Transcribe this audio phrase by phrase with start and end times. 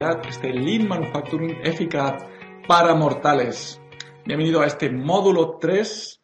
[0.00, 2.24] este Lean Manufacturing eficaz
[2.66, 3.78] para mortales.
[4.24, 6.22] Bienvenido a este módulo 3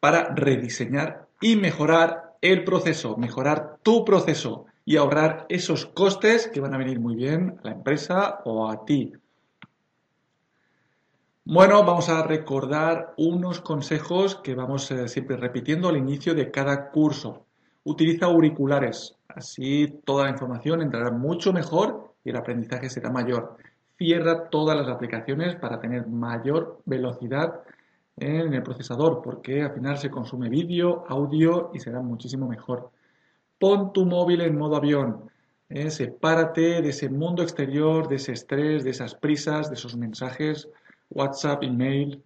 [0.00, 6.74] para rediseñar y mejorar el proceso, mejorar tu proceso y ahorrar esos costes que van
[6.74, 9.12] a venir muy bien a la empresa o a ti.
[11.44, 16.90] Bueno, vamos a recordar unos consejos que vamos eh, siempre repitiendo al inicio de cada
[16.90, 17.46] curso.
[17.84, 23.56] Utiliza auriculares, así toda la información entrará mucho mejor y el aprendizaje será mayor.
[23.96, 27.62] Cierra todas las aplicaciones para tener mayor velocidad
[28.16, 32.90] en el procesador, porque al final se consume vídeo, audio y será muchísimo mejor.
[33.58, 35.30] Pon tu móvil en modo avión.
[35.68, 40.68] Eh, sepárate de ese mundo exterior, de ese estrés, de esas prisas, de esos mensajes,
[41.10, 42.22] WhatsApp, email,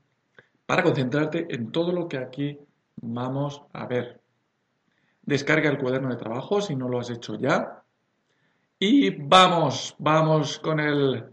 [0.67, 2.59] para concentrarte en todo lo que aquí
[2.97, 4.21] vamos a ver.
[5.23, 7.83] Descarga el cuaderno de trabajo si no lo has hecho ya.
[8.79, 11.25] Y vamos, vamos con el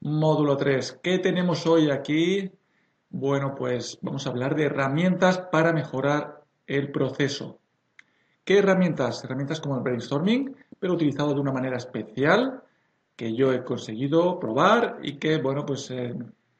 [0.00, 0.98] módulo 3.
[1.00, 2.50] ¿Qué tenemos hoy aquí?
[3.10, 7.60] Bueno, pues vamos a hablar de herramientas para mejorar el proceso.
[8.42, 9.22] ¿Qué herramientas?
[9.22, 12.64] Herramientas como el brainstorming, pero utilizado de una manera especial
[13.14, 16.12] que yo he conseguido probar y que, bueno, pues eh,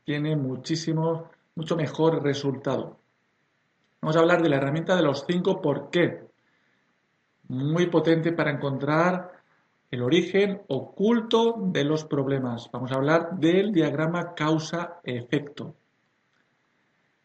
[0.05, 3.01] tiene muchísimo, mucho mejor resultado.
[4.01, 6.29] Vamos a hablar de la herramienta de los 5 por qué.
[7.49, 9.40] Muy potente para encontrar
[9.91, 12.71] el origen oculto de los problemas.
[12.73, 15.75] Vamos a hablar del diagrama causa-efecto.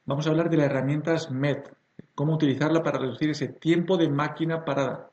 [0.06, 1.72] Vamos a hablar de la herramienta SMET,
[2.16, 5.12] cómo utilizarla para reducir ese tiempo de máquina parada.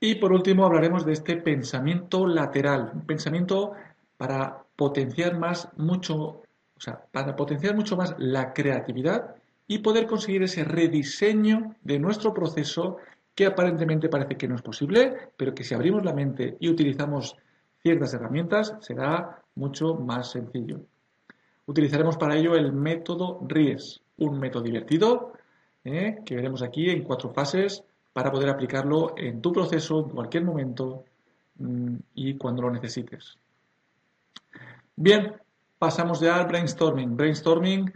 [0.00, 3.72] Y por último hablaremos de este pensamiento lateral, un pensamiento
[4.16, 9.34] para potenciar más mucho, o sea, para potenciar mucho más la creatividad
[9.66, 12.98] y poder conseguir ese rediseño de nuestro proceso
[13.38, 17.36] que aparentemente parece que no es posible, pero que si abrimos la mente y utilizamos
[17.80, 20.80] ciertas herramientas será mucho más sencillo.
[21.66, 25.34] Utilizaremos para ello el método RIES, un método divertido
[25.84, 26.18] ¿eh?
[26.26, 31.04] que veremos aquí en cuatro fases para poder aplicarlo en tu proceso en cualquier momento
[31.58, 33.38] mm, y cuando lo necesites.
[34.96, 35.36] Bien,
[35.78, 37.16] pasamos ya al brainstorming.
[37.16, 37.92] Brainstorming,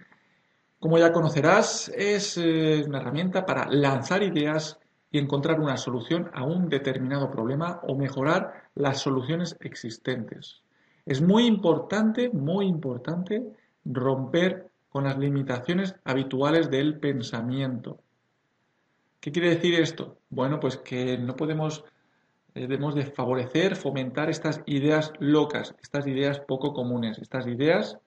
[0.78, 4.78] como ya conocerás, es eh, una herramienta para lanzar ideas
[5.12, 10.62] y encontrar una solución a un determinado problema o mejorar las soluciones existentes.
[11.04, 13.44] Es muy importante, muy importante
[13.84, 17.98] romper con las limitaciones habituales del pensamiento.
[19.20, 20.18] ¿Qué quiere decir esto?
[20.30, 21.84] Bueno, pues que no podemos,
[22.54, 27.98] eh, debemos de favorecer, fomentar estas ideas locas, estas ideas poco comunes, estas ideas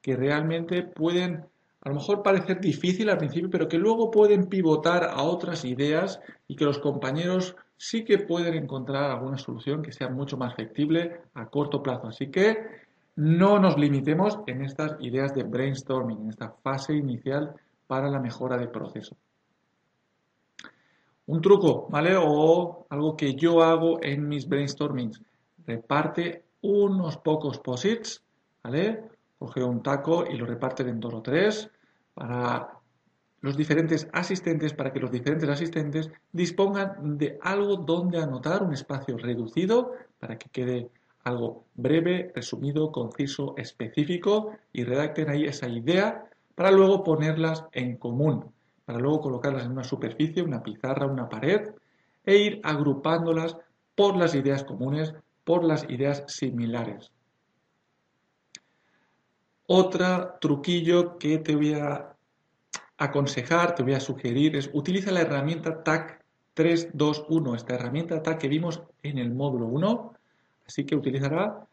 [0.00, 1.46] que realmente pueden
[1.84, 6.18] a lo mejor parecer difícil al principio, pero que luego pueden pivotar a otras ideas
[6.48, 11.20] y que los compañeros sí que pueden encontrar alguna solución que sea mucho más factible
[11.34, 12.08] a corto plazo.
[12.08, 12.56] Así que
[13.16, 17.54] no nos limitemos en estas ideas de brainstorming, en esta fase inicial
[17.86, 19.14] para la mejora del proceso.
[21.26, 22.16] Un truco, ¿vale?
[22.16, 25.20] O algo que yo hago en mis brainstormings.
[25.66, 28.22] Reparte unos pocos posits,
[28.62, 29.04] ¿vale?
[29.38, 31.70] Coge un taco y lo reparte en dos o tres
[32.14, 32.70] para
[33.40, 39.18] los diferentes asistentes, para que los diferentes asistentes dispongan de algo donde anotar, un espacio
[39.18, 40.90] reducido para que quede
[41.24, 48.46] algo breve, resumido, conciso, específico y redacten ahí esa idea para luego ponerlas en común,
[48.84, 51.70] para luego colocarlas en una superficie, una pizarra, una pared
[52.24, 53.56] e ir agrupándolas
[53.94, 55.14] por las ideas comunes,
[55.44, 57.10] por las ideas similares.
[59.66, 62.14] Otra truquillo que te voy a
[62.98, 66.22] aconsejar, te voy a sugerir es utiliza la herramienta TAC
[66.54, 70.14] 321, esta herramienta TAC que vimos en el módulo 1
[70.66, 71.66] Así que utilizará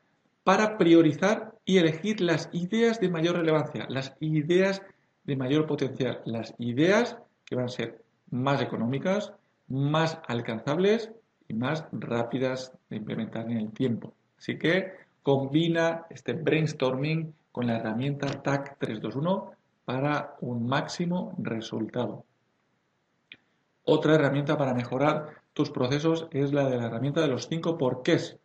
[0.44, 4.82] para priorizar y elegir las ideas de mayor relevancia, las ideas
[5.24, 9.34] de mayor potencial, las ideas que van a ser más económicas,
[9.68, 11.12] más alcanzables
[11.48, 14.14] y más rápidas de implementar en el tiempo.
[14.38, 19.52] Así que combina este brainstorming con la herramienta TAC 321
[19.86, 22.26] para un máximo resultado.
[23.84, 28.40] Otra herramienta para mejorar tus procesos es la de la herramienta de los 5 porqués.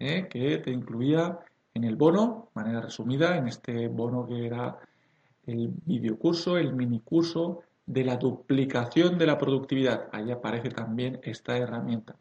[0.00, 0.26] ¿eh?
[0.28, 1.38] que te incluía
[1.74, 4.78] en el bono, de manera resumida, en este bono que era
[5.46, 10.08] el videocurso, el minicurso de la duplicación de la productividad.
[10.12, 12.16] Ahí aparece también esta herramienta.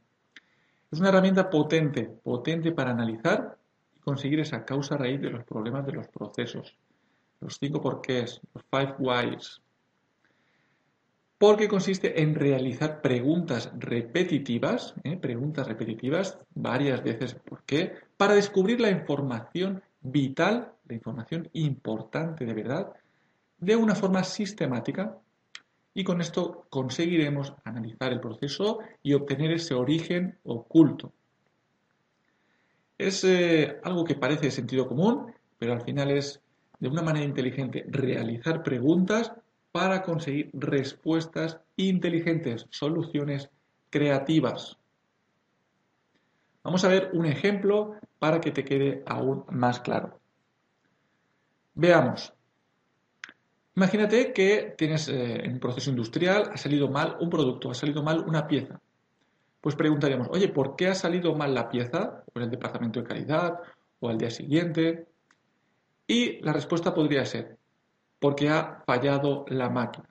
[0.92, 3.58] Es una herramienta potente, potente para analizar
[4.10, 6.76] conseguir esa causa raíz de los problemas de los procesos.
[7.42, 9.62] Los cinco porqués, los five whys.
[11.38, 15.16] porque consiste en realizar preguntas repetitivas, ¿eh?
[15.16, 17.94] preguntas repetitivas varias veces, ¿por qué?
[18.18, 22.92] Para descubrir la información vital, la información importante de verdad,
[23.60, 25.18] de una forma sistemática
[25.94, 31.14] y con esto conseguiremos analizar el proceso y obtener ese origen oculto.
[33.00, 36.42] Es eh, algo que parece de sentido común, pero al final es
[36.80, 39.32] de una manera inteligente realizar preguntas
[39.72, 43.50] para conseguir respuestas inteligentes, soluciones
[43.90, 44.78] creativas.
[46.62, 50.20] Vamos a ver un ejemplo para que te quede aún más claro.
[51.76, 52.34] Veamos.
[53.78, 58.04] Imagínate que tienes eh, en un proceso industrial, ha salido mal un producto, ha salido
[58.04, 58.82] mal una pieza.
[59.62, 62.24] Pues preguntaríamos, oye, ¿por qué ha salido mal la pieza?
[62.34, 63.60] O en el departamento de calidad,
[64.00, 65.08] o al día siguiente.
[66.08, 67.58] Y la respuesta podría ser,
[68.20, 70.10] porque ha fallado la máquina.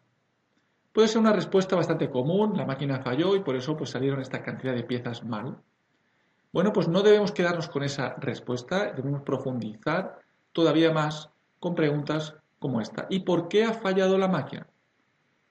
[0.93, 4.43] Puede ser una respuesta bastante común, la máquina falló y por eso pues, salieron esta
[4.43, 5.59] cantidad de piezas mal.
[6.53, 10.19] Bueno, pues no debemos quedarnos con esa respuesta, debemos profundizar
[10.53, 11.31] todavía más
[11.61, 13.07] con preguntas como esta.
[13.11, 14.67] ¿Y por qué ha fallado la máquina?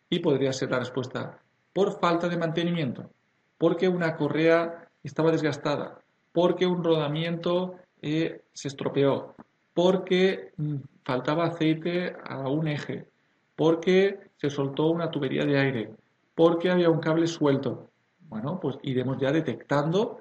[0.09, 1.39] Y podría ser la respuesta
[1.71, 3.09] por falta de mantenimiento,
[3.57, 6.00] porque una correa estaba desgastada,
[6.31, 9.36] porque un rodamiento eh, se estropeó,
[9.74, 13.07] porque mm, faltaba aceite a un eje,
[13.56, 15.92] porque se soltó una tubería de aire,
[16.36, 17.89] porque había un cable suelto.
[18.19, 20.19] Bueno, pues iremos ya detectando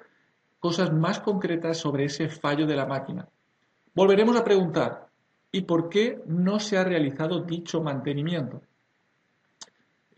[0.58, 3.28] cosas más concretas sobre ese fallo de la máquina.
[3.94, 5.08] Volveremos a preguntar,
[5.52, 8.62] ¿y por qué no se ha realizado dicho mantenimiento?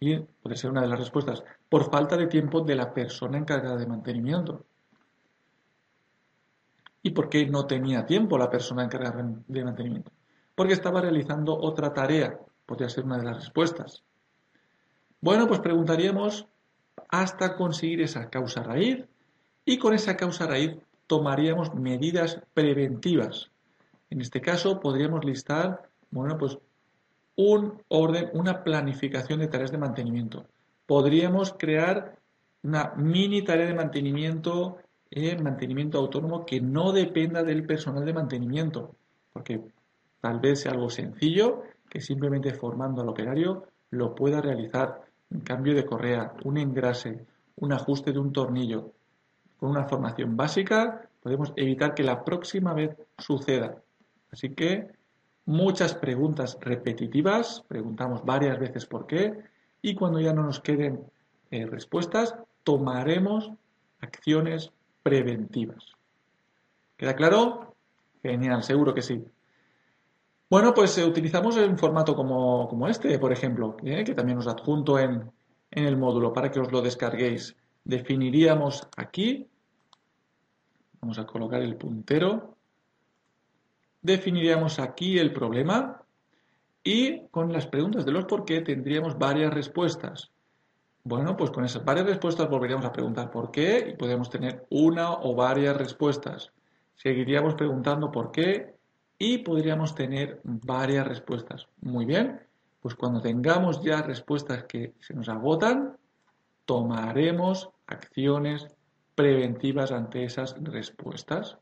[0.01, 3.77] Y puede ser una de las respuestas, por falta de tiempo de la persona encargada
[3.77, 4.65] de mantenimiento.
[7.03, 10.13] ¿Y por qué no tenía tiempo la persona encargada de mantenimiento?
[10.55, 14.03] Porque estaba realizando otra tarea, podría ser una de las respuestas.
[15.21, 16.47] Bueno, pues preguntaríamos
[17.09, 19.05] hasta conseguir esa causa raíz
[19.65, 23.51] y con esa causa raíz tomaríamos medidas preventivas.
[24.11, 26.59] En este caso podríamos listar, bueno, pues
[27.39, 30.47] un orden, una planificación de tareas de mantenimiento.
[30.87, 32.19] Podríamos crear
[32.65, 34.79] una mini tarea de mantenimiento
[35.41, 38.97] mantenimiento autónomo que no dependa del personal de mantenimiento,
[39.33, 39.61] porque
[40.21, 45.03] tal vez sea algo sencillo que simplemente formando al operario lo pueda realizar.
[45.31, 47.25] Un cambio de correa, un engrase,
[47.57, 48.93] un ajuste de un tornillo.
[49.59, 53.77] Con una formación básica podemos evitar que la próxima vez suceda.
[54.31, 54.98] Así que
[55.49, 59.33] muchas preguntas repetitivas, preguntamos varias veces por qué
[59.81, 61.01] y cuando ya no nos queden
[61.51, 63.51] eh, respuestas, tomaremos
[64.01, 64.71] acciones
[65.03, 65.83] preventivas.
[66.99, 67.75] ¿Queda claro?
[68.23, 69.25] Genial, seguro que sí.
[70.51, 74.05] Bueno, pues eh, utilizamos un formato como, este, por ejemplo, ¿eh?
[74.05, 75.33] que también os adjunto en,
[75.71, 77.57] en el módulo para que os lo descarguéis.
[77.85, 79.49] Definiríamos aquí,
[81.01, 82.58] vamos a colocar el puntero,
[84.03, 86.03] definiríamos aquí el problema
[86.83, 90.31] y con las preguntas de los por qué tendríamos varias respuestas.
[91.05, 95.13] Bueno, pues con esas varias respuestas volveríamos a preguntar por qué y podríamos tener una
[95.13, 96.53] o varias respuestas.
[96.97, 98.75] Seguiríamos preguntando por qué
[99.19, 101.69] y podríamos tener varias respuestas.
[101.81, 102.41] Muy bien,
[102.81, 105.97] pues cuando tengamos ya respuestas que se nos agotan,
[106.65, 108.69] tomaremos acciones
[109.15, 111.59] preventivas ante esas respuestas.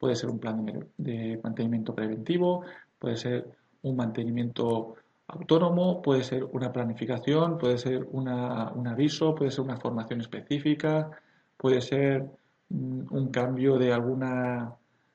[0.00, 2.64] Puede ser un plan de mantenimiento preventivo,
[2.98, 3.46] puede ser
[3.82, 4.96] un mantenimiento
[5.28, 11.10] autónomo, puede ser una planificación, puede ser un aviso, puede ser una formación específica,
[11.56, 12.28] puede ser
[12.70, 14.74] mm, un cambio de alguna,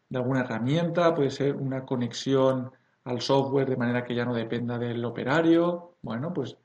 [0.09, 2.71] de alguna herramienta, puede ser una conexión
[3.03, 5.95] al software de manera que ya no dependa del operario.
[6.01, 6.57] Bueno, pues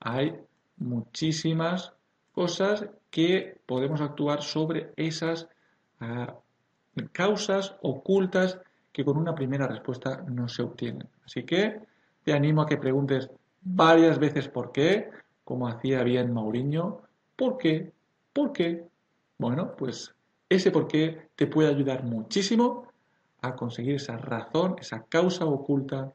[0.00, 0.34] hay
[0.76, 1.94] muchísimas
[2.32, 5.48] cosas que podemos actuar sobre esas
[6.00, 6.36] ah,
[7.06, 8.58] causas ocultas
[8.92, 11.08] que con una primera respuesta no se obtienen.
[11.24, 11.80] Así que
[12.24, 13.30] te animo a que preguntes
[13.62, 15.10] varias veces por qué,
[15.44, 17.02] como hacía bien Mauriño.
[17.36, 17.92] ¿Por qué?
[18.32, 18.84] ¿Por qué?
[19.38, 20.14] Bueno, pues
[20.48, 22.88] ese por qué te puede ayudar muchísimo
[23.40, 26.12] a conseguir esa razón, esa causa oculta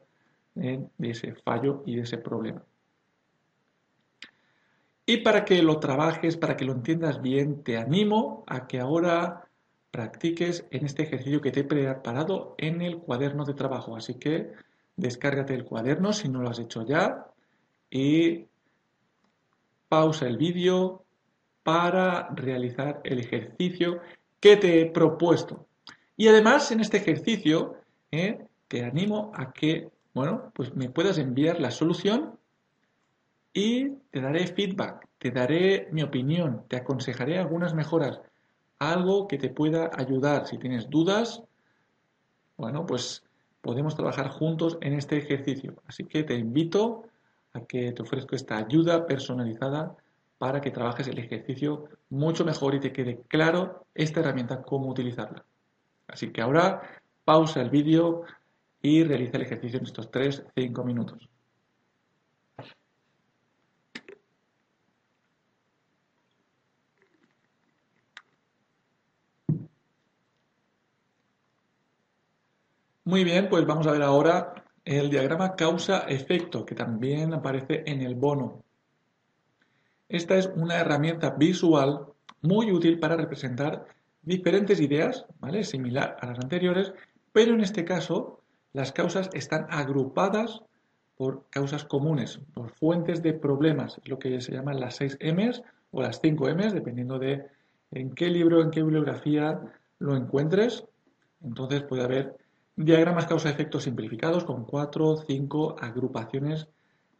[0.54, 2.62] de ese fallo y de ese problema.
[5.06, 9.48] Y para que lo trabajes, para que lo entiendas bien, te animo a que ahora
[9.94, 13.94] practiques en este ejercicio que te he preparado en el cuaderno de trabajo.
[13.94, 14.50] Así que
[14.96, 17.28] descárgate el cuaderno si no lo has hecho ya
[17.88, 18.44] y
[19.88, 21.04] pausa el vídeo
[21.62, 24.00] para realizar el ejercicio
[24.40, 25.68] que te he propuesto.
[26.16, 27.76] Y además en este ejercicio
[28.10, 32.36] eh, te animo a que, bueno, pues me puedas enviar la solución
[33.52, 38.20] y te daré feedback, te daré mi opinión, te aconsejaré algunas mejoras,
[38.90, 40.46] algo que te pueda ayudar.
[40.46, 41.42] Si tienes dudas,
[42.56, 43.22] bueno, pues
[43.60, 45.74] podemos trabajar juntos en este ejercicio.
[45.86, 47.04] Así que te invito
[47.52, 49.96] a que te ofrezco esta ayuda personalizada
[50.38, 55.44] para que trabajes el ejercicio mucho mejor y te quede claro esta herramienta, cómo utilizarla.
[56.08, 56.82] Así que ahora
[57.24, 58.22] pausa el vídeo
[58.82, 61.28] y realiza el ejercicio en estos 3-5 minutos.
[73.06, 78.14] Muy bien, pues vamos a ver ahora el diagrama causa-efecto, que también aparece en el
[78.14, 78.62] bono.
[80.08, 82.06] Esta es una herramienta visual
[82.40, 83.84] muy útil para representar
[84.22, 85.64] diferentes ideas, ¿vale?
[85.64, 86.94] Similar a las anteriores,
[87.30, 88.40] pero en este caso
[88.72, 90.62] las causas están agrupadas
[91.18, 96.00] por causas comunes, por fuentes de problemas, lo que se llaman las 6 M's o
[96.00, 97.44] las 5 M's, dependiendo de
[97.90, 99.60] en qué libro, en qué bibliografía
[99.98, 100.86] lo encuentres.
[101.42, 102.36] Entonces puede haber
[102.76, 106.68] Diagramas causa-efecto simplificados con cuatro o cinco agrupaciones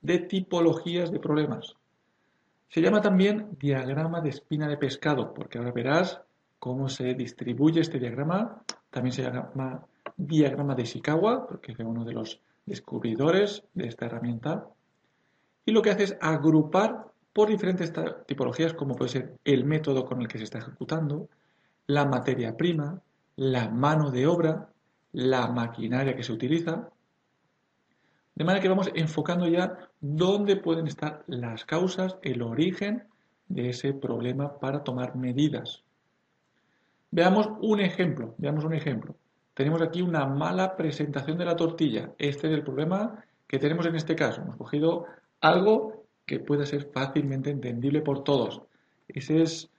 [0.02, 1.76] de tipologías de problemas.
[2.68, 6.20] Se llama también diagrama de espina de pescado, porque ahora verás
[6.58, 8.64] cómo se distribuye este diagrama.
[8.90, 14.66] También se llama diagrama de Ishikawa, porque es uno de los descubridores de esta herramienta.
[15.64, 17.92] Y lo que hace es agrupar por diferentes
[18.26, 21.28] tipologías, como puede ser el método con el que se está ejecutando,
[21.86, 23.00] la materia prima,
[23.36, 24.68] la mano de obra,
[25.14, 26.90] la maquinaria que se utiliza,
[28.34, 33.04] de manera que vamos enfocando ya dónde pueden estar las causas, el origen
[33.48, 35.84] de ese problema para tomar medidas.
[37.12, 39.14] Veamos un ejemplo, veamos un ejemplo.
[39.54, 42.12] Tenemos aquí una mala presentación de la tortilla.
[42.18, 44.42] Este es el problema que tenemos en este caso.
[44.42, 45.06] Hemos cogido
[45.40, 48.62] algo que pueda ser fácilmente entendible por todos.
[49.06, 49.70] Ese es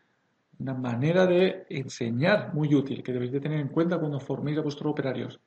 [0.59, 4.61] una manera de enseñar muy útil que debéis de tener en cuenta cuando forméis a
[4.61, 5.39] vuestros operarios.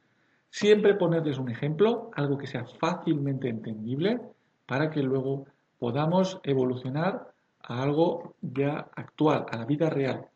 [0.51, 4.21] Siempre ponerles un ejemplo, algo que sea fácilmente entendible,
[4.67, 5.47] para que luego
[5.79, 10.27] podamos evolucionar a algo ya actual, a la vida real.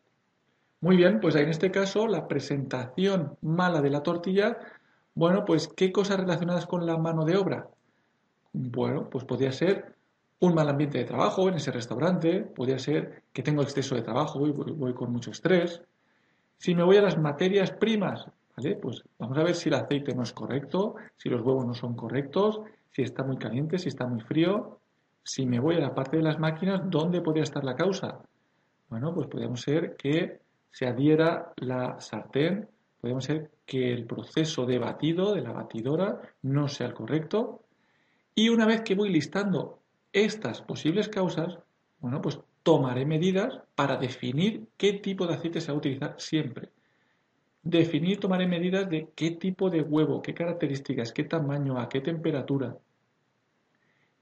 [0.81, 4.57] Muy bien, pues en este caso la presentación mala de la tortilla,
[5.15, 7.69] bueno, pues ¿qué cosas relacionadas con la mano de obra?
[8.51, 9.95] Bueno, pues podría ser
[10.45, 14.45] un mal ambiente de trabajo en ese restaurante, podría ser que tengo exceso de trabajo
[14.45, 15.81] y voy, con mucho estrés.
[16.57, 18.25] Si me voy a las materias primas,
[18.57, 18.75] ¿vale?
[18.75, 21.95] Pues vamos a ver si el aceite no es correcto, si los huevos no son
[21.95, 22.59] correctos,
[22.91, 24.79] si está muy caliente, si está muy frío.
[25.23, 28.19] Si me voy a la parte de las máquinas, ¿dónde podría estar la causa?
[28.89, 32.67] Bueno, pues podríamos ser que se adhiera la sartén,
[32.99, 37.61] podríamos ser que el proceso de batido de la batidora no sea el correcto.
[38.35, 39.82] Y una vez que voy listando
[40.13, 41.57] estas posibles causas,
[41.99, 46.69] bueno, pues tomaré medidas para definir qué tipo de aceite se va a utilizar siempre.
[47.63, 52.77] Definir, tomaré medidas de qué tipo de huevo, qué características, qué tamaño, a qué temperatura.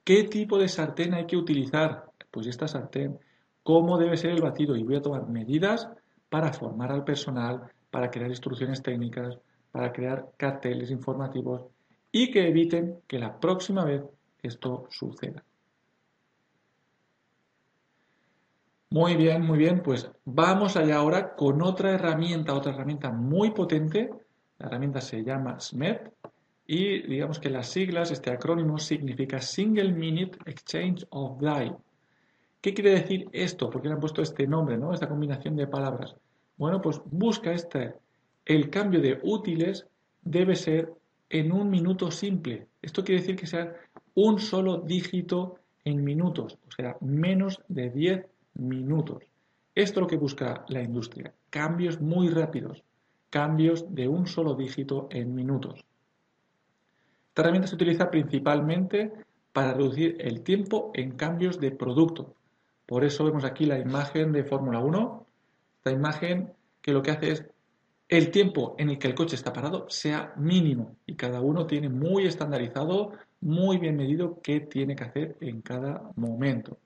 [0.03, 2.05] ¿Qué tipo de sartén hay que utilizar?
[2.31, 3.19] Pues esta sartén.
[3.63, 4.75] ¿Cómo debe ser el batido?
[4.75, 5.88] Y voy a tomar medidas
[6.29, 9.38] para formar al personal, para crear instrucciones técnicas,
[9.71, 11.65] para crear carteles informativos
[12.12, 14.03] y que eviten que la próxima vez
[14.41, 15.43] esto suceda.
[18.93, 19.81] Muy bien, muy bien.
[19.81, 24.10] Pues vamos allá ahora con otra herramienta, otra herramienta muy potente.
[24.57, 26.12] La herramienta se llama SMET
[26.67, 31.74] y digamos que las siglas, este acrónimo significa Single Minute Exchange of Die.
[32.60, 33.69] ¿Qué quiere decir esto?
[33.69, 34.93] ¿Por qué le han puesto este nombre, ¿no?
[34.93, 36.13] esta combinación de palabras?
[36.57, 37.93] Bueno, pues busca este.
[38.43, 39.88] El cambio de útiles
[40.21, 40.91] debe ser
[41.29, 42.67] en un minuto simple.
[42.81, 43.74] Esto quiere decir que sea
[44.15, 49.24] un solo dígito en minutos, o sea, menos de 10 minutos.
[49.74, 52.84] Esto es lo que busca la industria, cambios muy rápidos,
[53.29, 55.86] cambios de un solo dígito en minutos.
[57.29, 59.12] Esta herramienta se utiliza principalmente
[59.53, 62.36] para reducir el tiempo en cambios de producto.
[62.86, 65.25] Por eso vemos aquí la imagen de Fórmula 1,
[65.77, 67.46] esta imagen que lo que hace es
[68.10, 71.88] el tiempo en el que el coche está parado sea mínimo y cada uno tiene
[71.88, 76.77] muy estandarizado, muy bien medido qué tiene que hacer en cada momento.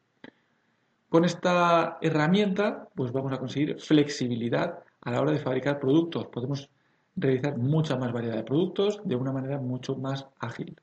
[1.15, 6.27] Con esta herramienta, pues vamos a conseguir flexibilidad a la hora de fabricar productos.
[6.27, 6.69] Podemos
[7.15, 10.75] realizar mucha más variedad de productos de una manera mucho más ágil.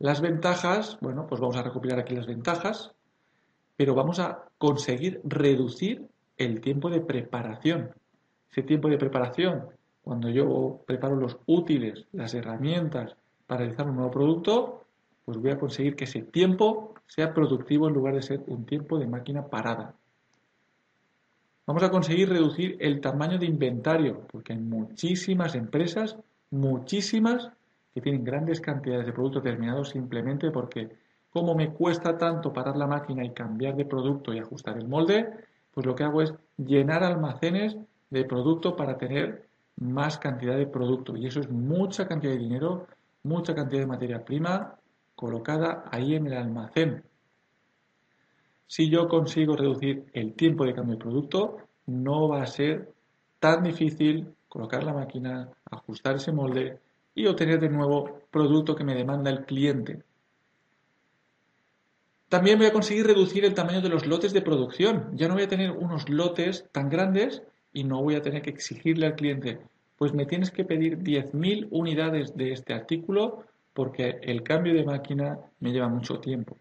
[0.00, 2.92] Las ventajas, bueno, pues vamos a recopilar aquí las ventajas,
[3.74, 7.94] pero vamos a conseguir reducir el tiempo de preparación.
[8.50, 9.68] Ese tiempo de preparación,
[10.02, 13.16] cuando yo preparo los útiles, las herramientas
[13.46, 14.84] para realizar un nuevo producto,
[15.24, 18.96] pues voy a conseguir que ese tiempo sea productivo en lugar de ser un tiempo
[18.96, 19.94] de máquina parada.
[21.66, 26.16] Vamos a conseguir reducir el tamaño de inventario, porque hay muchísimas empresas,
[26.50, 27.50] muchísimas,
[27.92, 30.88] que tienen grandes cantidades de productos terminados simplemente porque
[31.30, 35.28] como me cuesta tanto parar la máquina y cambiar de producto y ajustar el molde,
[35.72, 37.76] pues lo que hago es llenar almacenes
[38.10, 41.16] de producto para tener más cantidad de producto.
[41.16, 42.86] Y eso es mucha cantidad de dinero,
[43.24, 44.79] mucha cantidad de materia prima
[45.20, 47.04] colocada ahí en el almacén.
[48.66, 52.90] Si yo consigo reducir el tiempo de cambio de producto, no va a ser
[53.38, 56.78] tan difícil colocar la máquina, ajustar ese molde
[57.14, 60.02] y obtener de nuevo producto que me demanda el cliente.
[62.30, 65.10] También voy a conseguir reducir el tamaño de los lotes de producción.
[65.16, 67.42] Ya no voy a tener unos lotes tan grandes
[67.74, 69.58] y no voy a tener que exigirle al cliente,
[69.98, 75.38] pues me tienes que pedir 10.000 unidades de este artículo porque el cambio de máquina
[75.60, 76.56] me lleva mucho tiempo.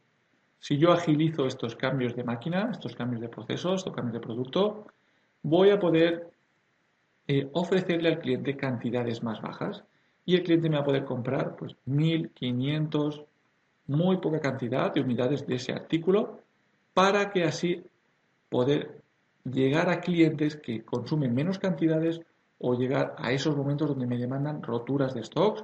[0.59, 4.87] Si yo agilizo estos cambios de máquina, estos cambios de procesos, estos cambios de producto,
[5.41, 6.29] voy a poder
[7.27, 9.83] eh, ofrecerle al cliente cantidades más bajas
[10.25, 13.23] y el cliente me va a poder comprar pues 1500,
[13.87, 16.41] muy poca cantidad de unidades de ese artículo
[16.93, 17.83] para que así
[18.49, 19.01] poder
[19.43, 22.21] llegar a clientes que consumen menos cantidades
[22.59, 25.63] o llegar a esos momentos donde me demandan roturas de stocks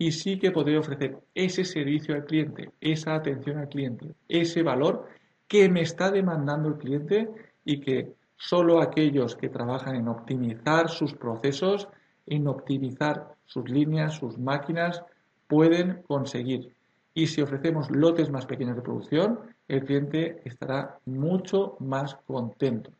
[0.00, 5.06] y sí que podré ofrecer ese servicio al cliente, esa atención al cliente, ese valor
[5.46, 7.28] que me está demandando el cliente
[7.66, 11.86] y que solo aquellos que trabajan en optimizar sus procesos,
[12.24, 15.02] en optimizar sus líneas, sus máquinas,
[15.46, 16.74] pueden conseguir.
[17.12, 22.90] Y si ofrecemos lotes más pequeños de producción, el cliente estará mucho más contento.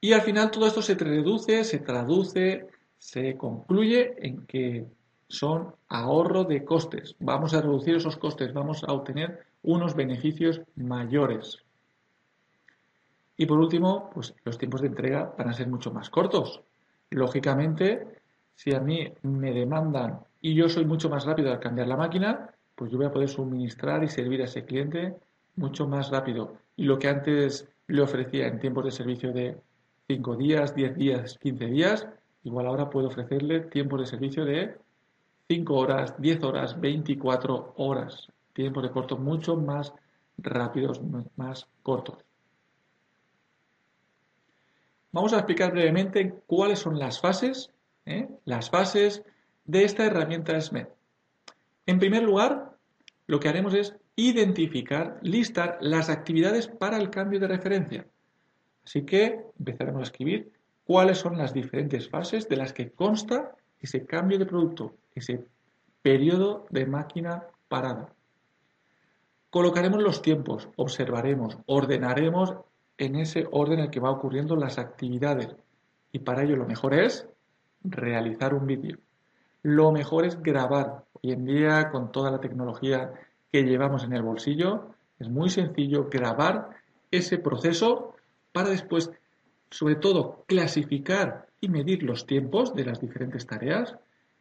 [0.00, 2.66] Y al final todo esto se reduce, se traduce
[3.06, 4.84] se concluye en que
[5.28, 7.14] son ahorro de costes.
[7.20, 11.62] Vamos a reducir esos costes, vamos a obtener unos beneficios mayores.
[13.36, 16.62] Y por último, pues los tiempos de entrega van a ser mucho más cortos.
[17.10, 18.22] Lógicamente,
[18.56, 22.50] si a mí me demandan y yo soy mucho más rápido al cambiar la máquina,
[22.74, 25.14] pues yo voy a poder suministrar y servir a ese cliente
[25.54, 26.56] mucho más rápido.
[26.74, 29.56] Y lo que antes le ofrecía en tiempos de servicio de
[30.08, 32.08] 5 días, 10 días, 15 días,
[32.46, 34.78] Igual ahora puedo ofrecerle tiempos de servicio de
[35.48, 38.28] 5 horas, 10 horas, 24 horas.
[38.52, 39.92] Tiempos de corto mucho más
[40.38, 41.00] rápidos,
[41.34, 42.18] más cortos.
[45.10, 47.72] Vamos a explicar brevemente cuáles son las fases,
[48.04, 48.28] ¿eh?
[48.44, 49.24] las fases
[49.64, 50.86] de esta herramienta SMED.
[51.86, 52.76] En primer lugar,
[53.26, 58.06] lo que haremos es identificar, listar las actividades para el cambio de referencia.
[58.84, 60.55] Así que empezaremos a escribir
[60.86, 65.44] cuáles son las diferentes fases de las que consta ese cambio de producto, ese
[66.00, 68.08] periodo de máquina parada.
[69.50, 72.54] Colocaremos los tiempos, observaremos, ordenaremos
[72.98, 75.48] en ese orden en el que va ocurriendo las actividades.
[76.12, 77.28] Y para ello lo mejor es
[77.82, 78.98] realizar un vídeo.
[79.62, 81.04] Lo mejor es grabar.
[81.14, 83.12] Hoy en día, con toda la tecnología
[83.50, 86.70] que llevamos en el bolsillo, es muy sencillo grabar
[87.10, 88.14] ese proceso
[88.52, 89.10] para después
[89.70, 93.96] sobre todo clasificar y medir los tiempos de las diferentes tareas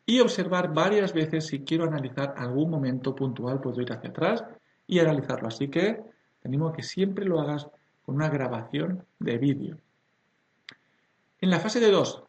[0.05, 4.43] y observar varias veces si quiero analizar algún momento puntual, puedo ir hacia atrás
[4.87, 5.47] y analizarlo.
[5.47, 5.93] Así que
[6.41, 7.67] te animo a que siempre lo hagas
[8.05, 9.77] con una grabación de vídeo.
[11.41, 12.23] En la fase de 2,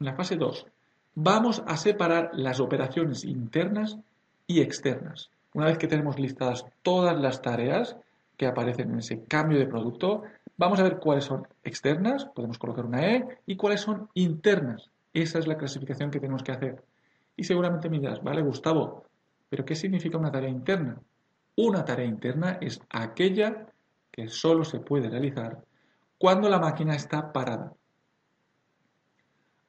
[0.00, 0.66] en la fase 2,
[1.14, 3.98] vamos a separar las operaciones internas
[4.46, 5.30] y externas.
[5.54, 7.96] Una vez que tenemos listadas todas las tareas
[8.36, 10.24] que aparecen en ese cambio de producto,
[10.56, 14.90] Vamos a ver cuáles son externas, podemos colocar una E, y cuáles son internas.
[15.12, 16.84] Esa es la clasificación que tenemos que hacer.
[17.36, 19.04] Y seguramente me dirás, vale, Gustavo,
[19.48, 21.00] pero ¿qué significa una tarea interna?
[21.56, 23.66] Una tarea interna es aquella
[24.10, 25.64] que solo se puede realizar
[26.18, 27.72] cuando la máquina está parada.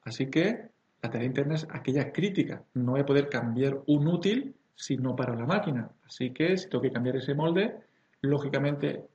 [0.04, 0.70] Así que
[1.02, 2.64] la tarea interna es aquella crítica.
[2.76, 5.90] No voy a poder cambiar un útil si no para la máquina.
[6.06, 7.76] Así que si tengo que cambiar ese molde,
[8.22, 9.06] lógicamente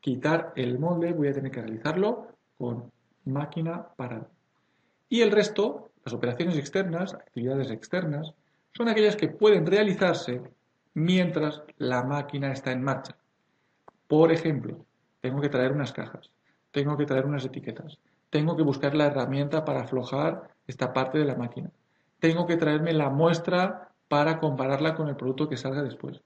[0.00, 2.90] quitar el molde voy a tener que realizarlo con
[3.24, 4.28] máquina parada.
[5.08, 8.34] Y el resto, las operaciones externas, actividades externas,
[8.72, 10.42] son aquellas que pueden realizarse
[10.94, 13.16] mientras la máquina está en marcha.
[14.06, 14.84] Por ejemplo,
[15.20, 16.30] tengo que traer unas cajas,
[16.70, 17.98] tengo que traer unas etiquetas,
[18.30, 21.70] tengo que buscar la herramienta para aflojar esta parte de la máquina,
[22.20, 26.20] tengo que traerme la muestra para compararla con el producto que salga después.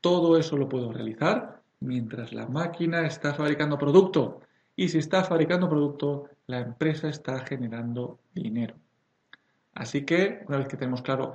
[0.00, 4.40] Todo eso lo puedo realizar mientras la máquina está fabricando producto.
[4.76, 8.74] Y si está fabricando producto, la empresa está generando dinero.
[9.74, 11.34] Así que, una vez que tenemos claro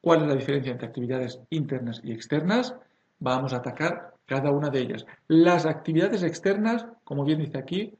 [0.00, 2.74] cuál es la diferencia entre actividades internas y externas.
[3.18, 5.06] Vamos a atacar cada una de ellas.
[5.28, 7.94] Las actividades externas, como bien dice aquí,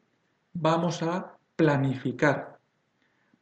[0.53, 2.59] vamos a planificar.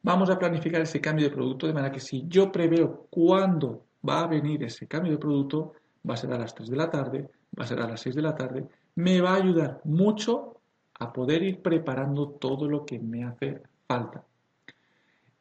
[0.01, 4.21] Vamos a planificar ese cambio de producto de manera que si yo preveo cuándo va
[4.21, 5.73] a venir ese cambio de producto,
[6.09, 8.15] va a ser a las 3 de la tarde, va a ser a las 6
[8.15, 10.61] de la tarde, me va a ayudar mucho
[10.99, 14.23] a poder ir preparando todo lo que me hace falta.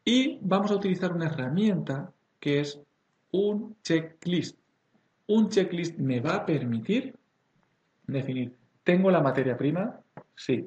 [0.05, 2.81] Y vamos a utilizar una herramienta que es
[3.33, 4.59] un checklist.
[5.27, 7.14] Un checklist me va a permitir
[8.07, 10.01] definir, ¿tengo la materia prima?
[10.35, 10.66] Sí.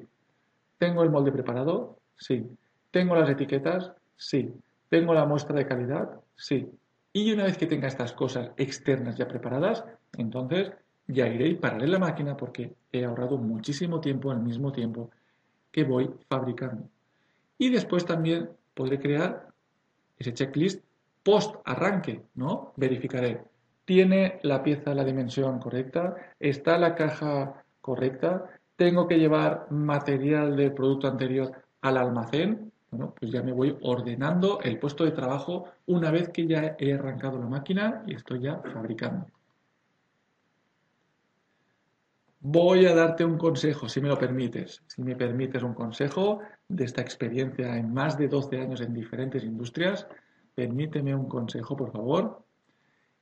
[0.78, 1.98] ¿Tengo el molde preparado?
[2.16, 2.46] Sí.
[2.90, 3.92] ¿Tengo las etiquetas?
[4.16, 4.52] Sí.
[4.88, 6.20] ¿Tengo la muestra de calidad?
[6.36, 6.70] Sí.
[7.12, 9.84] Y una vez que tenga estas cosas externas ya preparadas,
[10.16, 10.72] entonces
[11.06, 15.10] ya iré y pararé la máquina porque he ahorrado muchísimo tiempo al mismo tiempo
[15.70, 16.88] que voy fabricando.
[17.58, 19.48] Y después también podré crear
[20.18, 20.84] ese checklist
[21.22, 22.72] post arranque, ¿no?
[22.76, 23.42] Verificaré,
[23.84, 26.16] ¿tiene la pieza la dimensión correcta?
[26.38, 28.50] ¿Está la caja correcta?
[28.76, 32.72] ¿Tengo que llevar material del producto anterior al almacén?
[32.90, 36.92] Bueno, pues ya me voy ordenando el puesto de trabajo una vez que ya he
[36.92, 39.26] arrancado la máquina y estoy ya fabricando.
[42.44, 44.82] Voy a darte un consejo, si me lo permites.
[44.88, 49.44] Si me permites un consejo de esta experiencia en más de 12 años en diferentes
[49.44, 50.08] industrias,
[50.52, 52.42] permíteme un consejo, por favor.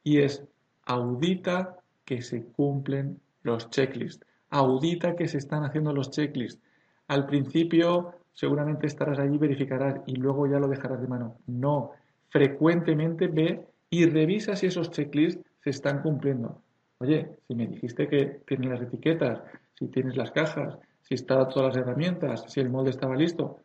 [0.02, 0.42] Y es
[0.86, 4.26] audita que se cumplen los checklists.
[4.48, 6.62] Audita que se están haciendo los checklists.
[7.06, 11.36] Al principio seguramente estarás allí, verificarás y luego ya lo dejarás de mano.
[11.46, 11.90] No,
[12.30, 16.62] frecuentemente ve y revisa si esos checklists se están cumpliendo.
[17.02, 19.40] Oye, si me dijiste que tienes las etiquetas,
[19.74, 23.60] si tienes las cajas, si están todas las herramientas, si el molde estaba listo,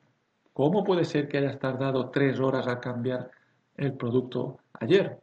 [0.54, 3.30] ¿cómo puede ser que hayas tardado tres horas a cambiar
[3.76, 5.20] el producto ayer?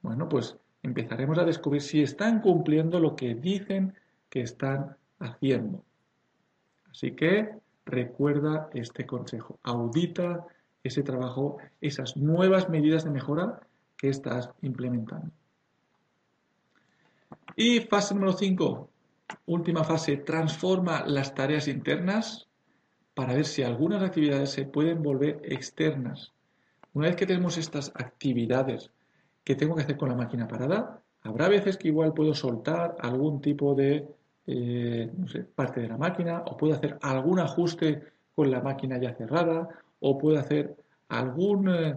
[0.00, 3.94] Bueno, pues empezaremos a descubrir si están cumpliendo lo que dicen
[4.28, 5.82] que están haciendo.
[6.88, 7.50] Así que
[7.84, 10.46] recuerda este consejo, audita
[10.84, 13.58] ese trabajo, esas nuevas medidas de mejora
[13.96, 15.32] que estás implementando.
[17.62, 18.88] Y fase número 5,
[19.44, 22.48] última fase, transforma las tareas internas
[23.12, 26.32] para ver si algunas actividades se pueden volver externas.
[26.94, 28.90] Una vez que tenemos estas actividades
[29.44, 33.42] que tengo que hacer con la máquina parada, habrá veces que igual puedo soltar algún
[33.42, 34.08] tipo de
[34.46, 35.12] eh,
[35.54, 38.02] parte de la máquina o puedo hacer algún ajuste
[38.34, 39.68] con la máquina ya cerrada
[40.00, 40.74] o puedo hacer
[41.10, 41.94] algún, eh,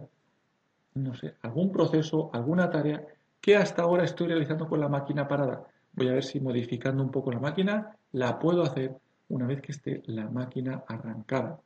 [0.95, 3.01] no sé, algún proceso, alguna tarea
[3.43, 5.67] que hasta ahora estoy realizando con la máquina parada.
[5.91, 8.95] Voy a ver si modificando un poco la máquina la puedo hacer
[9.27, 11.59] una vez que esté la máquina arrancada.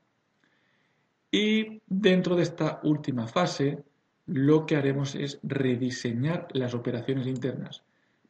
[1.30, 3.84] Y dentro de esta última fase,
[4.26, 7.84] lo que haremos es rediseñar las operaciones internas.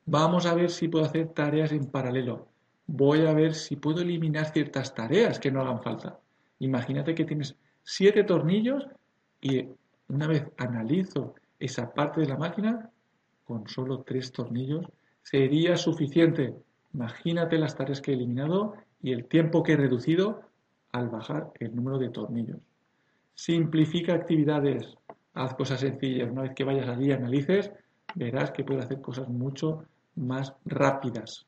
[0.06, 2.50] Vamos a ver si puedo hacer tareas en paralelo.
[2.86, 6.20] Voy a ver si puedo eliminar ciertas tareas que no hagan falta.
[6.60, 8.86] Imagínate que tienes siete tornillos
[9.40, 9.70] y
[10.10, 12.92] una vez analizo esa parte de la máquina,
[13.48, 14.86] con solo tres tornillos
[15.24, 16.54] sería suficiente.
[16.94, 20.42] Imagínate las tareas que he eliminado y el tiempo que he reducido
[20.92, 22.60] al bajar el número de tornillos.
[23.34, 24.96] Simplifica actividades,
[25.34, 26.30] haz cosas sencillas.
[26.30, 27.72] Una vez que vayas allí y analices,
[28.16, 31.46] verás que puedes hacer cosas mucho más rápidas.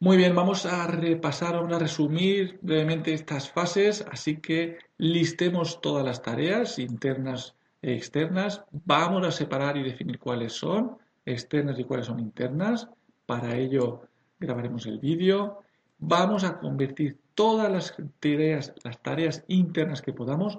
[0.00, 6.04] Muy bien, vamos a repasar, vamos a resumir brevemente estas fases, así que listemos todas
[6.04, 8.64] las tareas internas externas.
[8.70, 12.88] Vamos a separar y definir cuáles son externas y cuáles son internas.
[13.26, 14.02] Para ello
[14.38, 15.60] grabaremos el vídeo.
[15.98, 20.58] Vamos a convertir todas las tareas, las tareas internas que podamos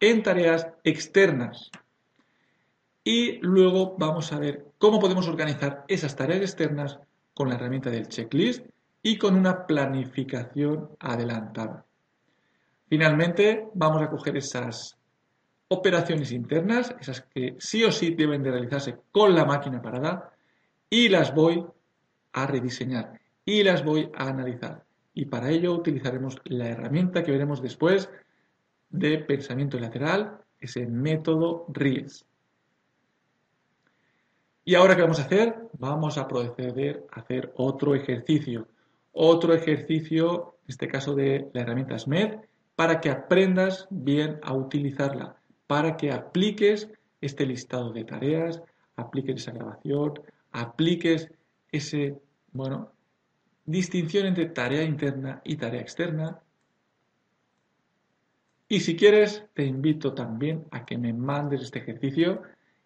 [0.00, 1.70] en tareas externas.
[3.04, 6.98] Y luego vamos a ver cómo podemos organizar esas tareas externas
[7.34, 8.64] con la herramienta del checklist
[9.02, 11.84] y con una planificación adelantada.
[12.88, 14.96] Finalmente, vamos a coger esas
[15.72, 20.32] operaciones internas, esas que sí o sí deben de realizarse con la máquina parada,
[20.90, 21.64] y las voy
[22.32, 24.84] a rediseñar y las voy a analizar.
[25.14, 28.10] Y para ello utilizaremos la herramienta que veremos después
[28.90, 32.24] de pensamiento lateral, ese método RIES.
[34.64, 35.56] Y ahora, ¿qué vamos a hacer?
[35.78, 38.68] Vamos a proceder a hacer otro ejercicio.
[39.12, 42.36] Otro ejercicio, en este caso de la herramienta SMED,
[42.76, 45.36] para que aprendas bien a utilizarla
[45.72, 46.90] para que apliques
[47.22, 48.62] este listado de tareas,
[48.96, 51.30] apliques esa grabación, apliques
[51.70, 52.14] ese,
[52.52, 52.92] bueno,
[53.64, 56.38] distinción entre tarea interna y tarea externa.
[58.68, 62.42] Y si quieres, te invito también a que me mandes este ejercicio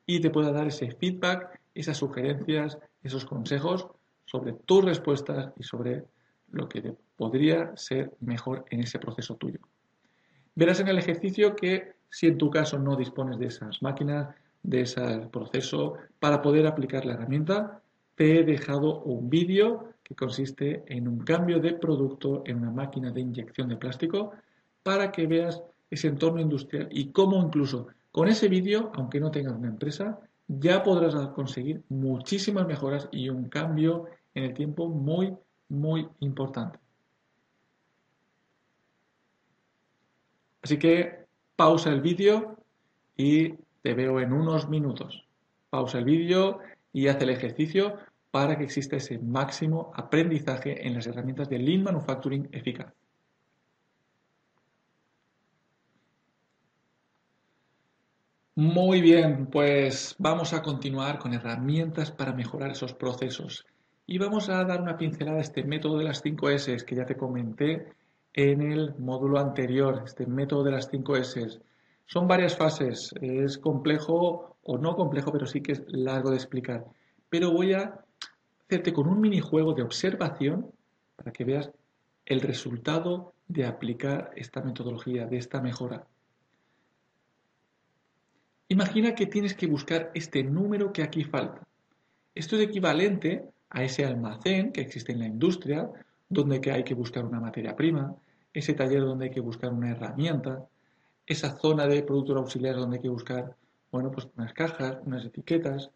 [0.06, 3.88] y te pueda dar ese feedback, esas sugerencias, esos consejos
[4.26, 6.04] sobre tus respuestas y sobre
[6.52, 9.58] lo que podría ser mejor en ese proceso tuyo.
[10.54, 14.80] Verás en el ejercicio que si en tu caso no dispones de esas máquinas, de
[14.80, 17.82] ese proceso para poder aplicar la herramienta,
[18.14, 23.10] te he dejado un vídeo que consiste en un cambio de producto en una máquina
[23.10, 24.32] de inyección de plástico
[24.82, 29.52] para que veas ese entorno industrial y cómo incluso con ese vídeo, aunque no tengas
[29.52, 35.36] una empresa, ya podrás conseguir muchísimas mejoras y un cambio en el tiempo muy,
[35.68, 36.78] muy importante.
[40.62, 41.25] Así que
[41.56, 42.58] pausa el vídeo
[43.16, 45.26] y te veo en unos minutos.
[45.70, 46.60] Pausa el vídeo
[46.92, 47.96] y haz el ejercicio
[48.30, 52.92] para que exista ese máximo aprendizaje en las herramientas de Lean Manufacturing eficaz.
[58.54, 63.66] Muy bien, pues vamos a continuar con herramientas para mejorar esos procesos.
[64.06, 67.04] Y vamos a dar una pincelada a este método de las 5 S que ya
[67.04, 67.92] te comenté
[68.36, 71.58] en el módulo anterior, este método de las 5 S.
[72.04, 76.84] Son varias fases, es complejo o no complejo, pero sí que es largo de explicar.
[77.30, 78.04] Pero voy a
[78.62, 80.70] hacerte con un minijuego de observación
[81.16, 81.70] para que veas
[82.26, 86.06] el resultado de aplicar esta metodología, de esta mejora.
[88.68, 91.66] Imagina que tienes que buscar este número que aquí falta.
[92.34, 95.88] Esto es equivalente a ese almacén que existe en la industria,
[96.28, 98.14] donde hay que buscar una materia prima,
[98.56, 100.66] ese taller donde hay que buscar una herramienta,
[101.26, 103.54] esa zona de productos auxiliares donde hay que buscar,
[103.92, 105.90] bueno, pues unas cajas, unas etiquetas,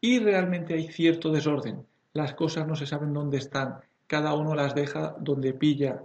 [0.00, 1.84] y realmente hay cierto desorden.
[2.12, 6.02] Las cosas no se saben dónde están, cada uno las deja donde pilla,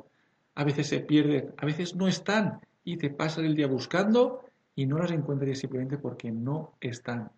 [0.55, 4.45] a veces se pierden, a veces no están, y te pasas el día buscando
[4.75, 7.29] y no las encuentres simplemente porque no están.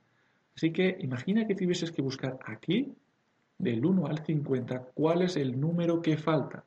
[0.55, 2.93] Así que imagina que tuvieses que buscar aquí,
[3.57, 6.63] del 1 al 50, cuál es el número que falta.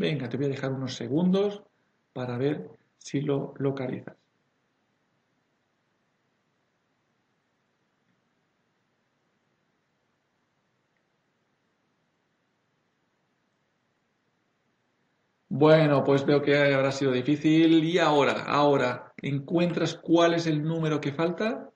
[0.00, 1.62] Venga, te voy a dejar unos segundos
[2.14, 4.16] para ver si lo localizas.
[15.50, 17.84] Bueno, pues veo que habrá sido difícil.
[17.84, 21.70] Y ahora, ahora, ¿encuentras cuál es el número que falta?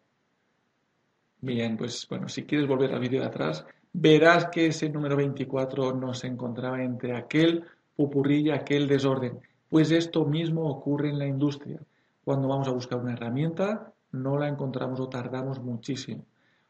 [1.42, 5.92] Bien, pues bueno, si quieres volver al vídeo de atrás, verás que ese número 24
[5.92, 9.40] no se encontraba entre aquel pupurrí aquel desorden.
[9.68, 11.80] Pues esto mismo ocurre en la industria.
[12.24, 16.24] Cuando vamos a buscar una herramienta, no la encontramos o tardamos muchísimo.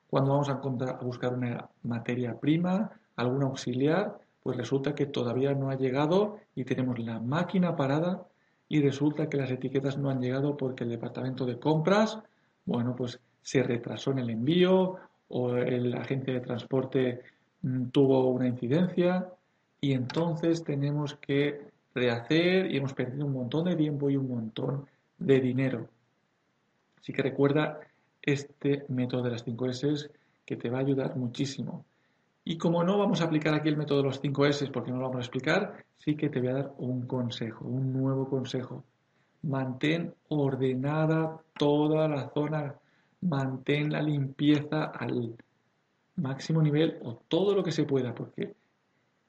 [0.09, 5.71] Cuando vamos a, a buscar una materia prima, algún auxiliar, pues resulta que todavía no
[5.71, 8.27] ha llegado y tenemos la máquina parada
[8.69, 12.19] y resulta que las etiquetas no han llegado porque el departamento de compras,
[12.65, 14.97] bueno, pues se retrasó en el envío
[15.29, 17.23] o el agente de transporte
[17.63, 19.29] mm, tuvo una incidencia
[19.85, 21.61] y entonces tenemos que
[21.95, 24.87] rehacer y hemos perdido un montón de tiempo y un montón
[25.19, 25.89] de dinero.
[26.99, 27.81] Así que recuerda
[28.23, 30.11] este método de las 5 S
[30.47, 31.85] que te va a ayudar muchísimo.
[32.45, 34.97] Y como no vamos a aplicar aquí el método de los 5 S porque no
[34.97, 38.85] lo vamos a explicar, sí que te voy a dar un consejo, un nuevo consejo.
[39.43, 42.75] Mantén ordenada toda la zona,
[43.21, 45.37] mantén la limpieza al
[46.17, 48.64] máximo nivel o todo lo que se pueda, porque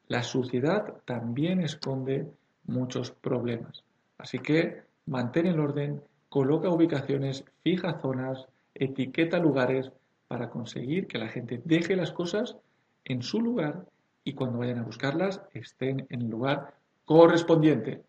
[0.07, 2.27] la suciedad también esconde
[2.65, 3.83] muchos problemas.
[4.17, 9.91] Así que mantén el orden, coloca ubicaciones, fija zonas, etiqueta lugares
[10.27, 12.57] para conseguir que la gente deje las cosas
[13.03, 13.85] en su lugar
[14.23, 16.73] y cuando vayan a buscarlas estén en el lugar
[17.05, 18.03] correspondiente.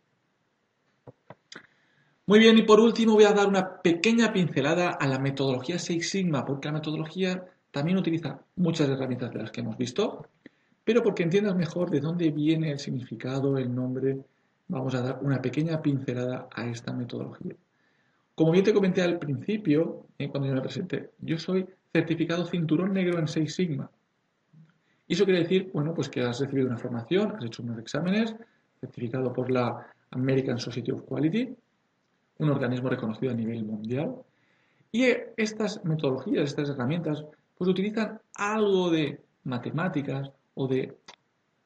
[2.29, 6.11] Muy bien, y por último voy a dar una pequeña pincelada a la metodología Six
[6.11, 10.27] Sigma, porque la metodología también utiliza muchas herramientas de las que hemos visto,
[10.87, 14.21] pero porque entiendas mejor de dónde viene el significado, el nombre,
[14.69, 17.57] vamos a dar una pequeña pincelada a esta metodología.
[18.37, 22.93] Como bien te comenté al principio, eh, cuando yo me presenté, yo soy certificado cinturón
[22.93, 23.91] negro en Six Sigma.
[25.09, 28.37] Y eso quiere decir, bueno, pues que has recibido una formación, has hecho unos exámenes,
[28.81, 31.53] certificado por la American Society of Quality,
[32.39, 34.15] un organismo reconocido a nivel mundial.
[34.93, 37.25] Y estas metodologías, estas herramientas,
[37.59, 40.97] pues utilizan algo de matemáticas o de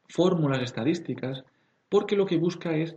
[0.08, 1.44] fórmulas estadísticas,
[1.88, 2.96] porque lo que busca es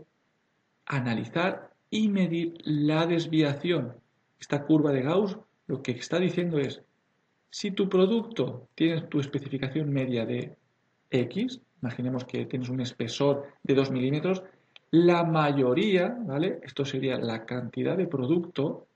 [0.86, 3.94] analizar y medir la desviación.
[4.40, 6.82] Esta curva de Gauss lo que está diciendo es
[7.50, 10.58] si tu producto tiene tu especificación media de
[11.12, 14.44] X, imaginemos que tienes un espesor de 2 milímetros,
[14.90, 16.60] la mayoría, ¿vale?
[16.64, 18.88] Esto sería la cantidad de producto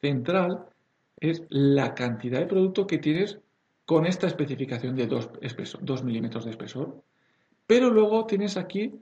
[0.00, 0.66] central,
[1.18, 3.38] es la cantidad de producto que tienes
[3.90, 7.02] con esta especificación de 2, milímetros de espesor.
[7.66, 8.94] Pero luego tienes aquí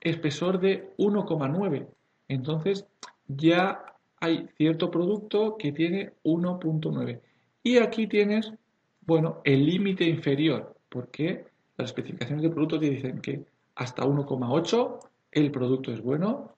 [0.00, 1.88] espesor de 1,9.
[2.28, 2.86] Entonces
[3.26, 7.20] ya hay cierto producto que tiene 1.9.
[7.64, 8.52] Y aquí tienes,
[9.00, 11.46] bueno, el límite inferior, porque
[11.76, 13.42] las especificaciones de producto te dicen que
[13.74, 15.00] hasta 1,8
[15.32, 16.54] el producto es bueno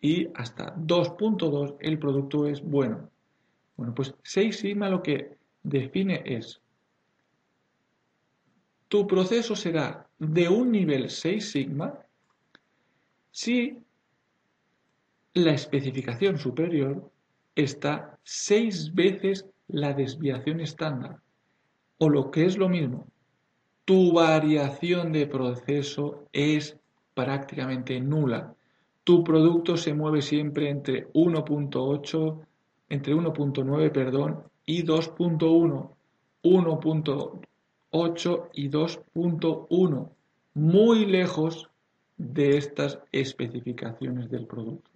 [0.00, 3.10] y hasta 2.2 el producto es bueno.
[3.76, 6.59] Bueno, pues 6 sigma lo que define es
[8.90, 11.94] tu proceso será de un nivel 6 sigma
[13.30, 13.78] si
[15.34, 17.08] la especificación superior
[17.54, 21.20] está 6 veces la desviación estándar.
[21.98, 23.06] O lo que es lo mismo,
[23.84, 26.76] tu variación de proceso es
[27.14, 28.56] prácticamente nula.
[29.04, 32.46] Tu producto se mueve siempre entre 1.8,
[32.88, 35.90] entre 1.9, perdón, y 2.1.
[37.92, 40.08] 1.8 y 2.1.
[40.54, 41.70] Muy lejos
[42.16, 44.90] de estas especificaciones del producto.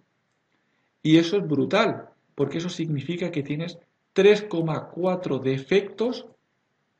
[1.01, 3.79] Y eso es brutal, porque eso significa que tienes
[4.15, 6.27] 3,4 defectos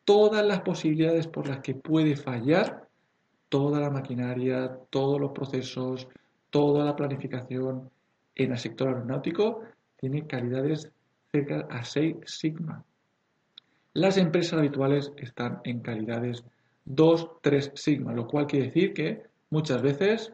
[0.03, 2.85] todas las posibilidades por las que puede fallar
[3.47, 6.09] toda la maquinaria, todos los procesos,
[6.49, 7.89] toda la planificación
[8.35, 9.61] en el sector aeronáutico
[9.95, 10.91] tiene calidades
[11.31, 12.83] cerca a 6 sigma.
[13.93, 16.43] Las empresas habituales están en calidades
[16.83, 20.33] 2, 3 sigma, lo cual quiere decir que muchas veces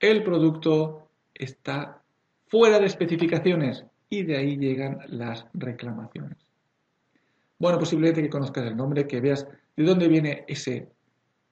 [0.00, 2.00] el producto está
[2.46, 6.38] fuera de especificaciones y de ahí llegan las reclamaciones.
[7.58, 10.88] Bueno, posiblemente que conozcas el nombre, que veas de dónde viene ese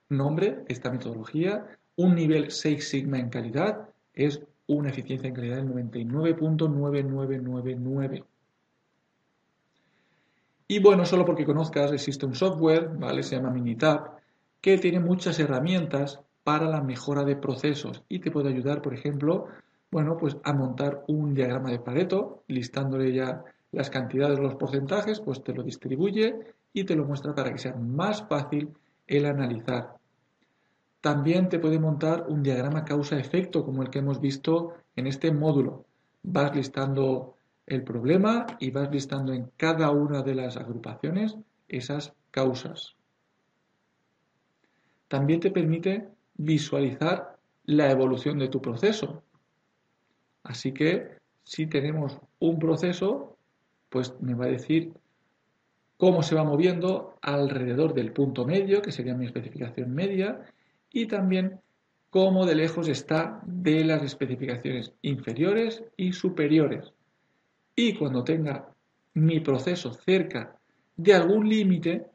[0.09, 1.65] nombre, esta metodología,
[1.97, 8.25] un nivel 6 sigma en calidad es una eficiencia en calidad del 99.9999.
[10.69, 13.23] Y bueno, solo porque conozcas, existe un software, ¿vale?
[13.23, 14.17] Se llama Minitab,
[14.61, 19.49] que tiene muchas herramientas para la mejora de procesos y te puede ayudar, por ejemplo,
[19.93, 25.45] bueno, pues a montar un diagrama de Pareto, listándole ya las cantidades, los porcentajes, pues
[25.45, 26.35] te lo distribuye
[26.73, 28.73] y te lo muestra para que sea más fácil
[29.07, 30.03] el analizar
[31.03, 35.85] también te puede montar un diagrama causa-efecto como el que hemos visto en este módulo.
[36.23, 37.35] Vas listando
[37.67, 42.95] el problema y vas listando en cada una de las agrupaciones esas causas.
[45.09, 49.25] También te permite visualizar la evolución de tu proceso.
[50.43, 51.09] Así que
[51.45, 53.37] si tenemos un proceso,
[53.89, 54.93] pues me va a decir
[55.97, 60.41] cómo se va moviendo alrededor del punto medio, que sería mi especificación media,
[60.91, 61.61] y también
[62.11, 66.93] cómo de lejos está de las especificaciones inferiores y superiores.
[67.75, 68.69] Y cuando tenga
[69.15, 70.59] mi proceso cerca
[70.97, 72.07] de algún límite,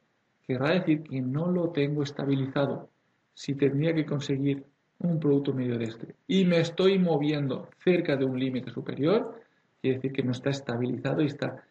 [0.45, 2.89] querrá decir que no lo tengo estabilizado.
[3.33, 4.65] Si tendría que conseguir
[4.99, 9.39] un producto medio de este y me estoy moviendo cerca de un límite superior,
[9.81, 11.63] quiere decir que no está estabilizado y está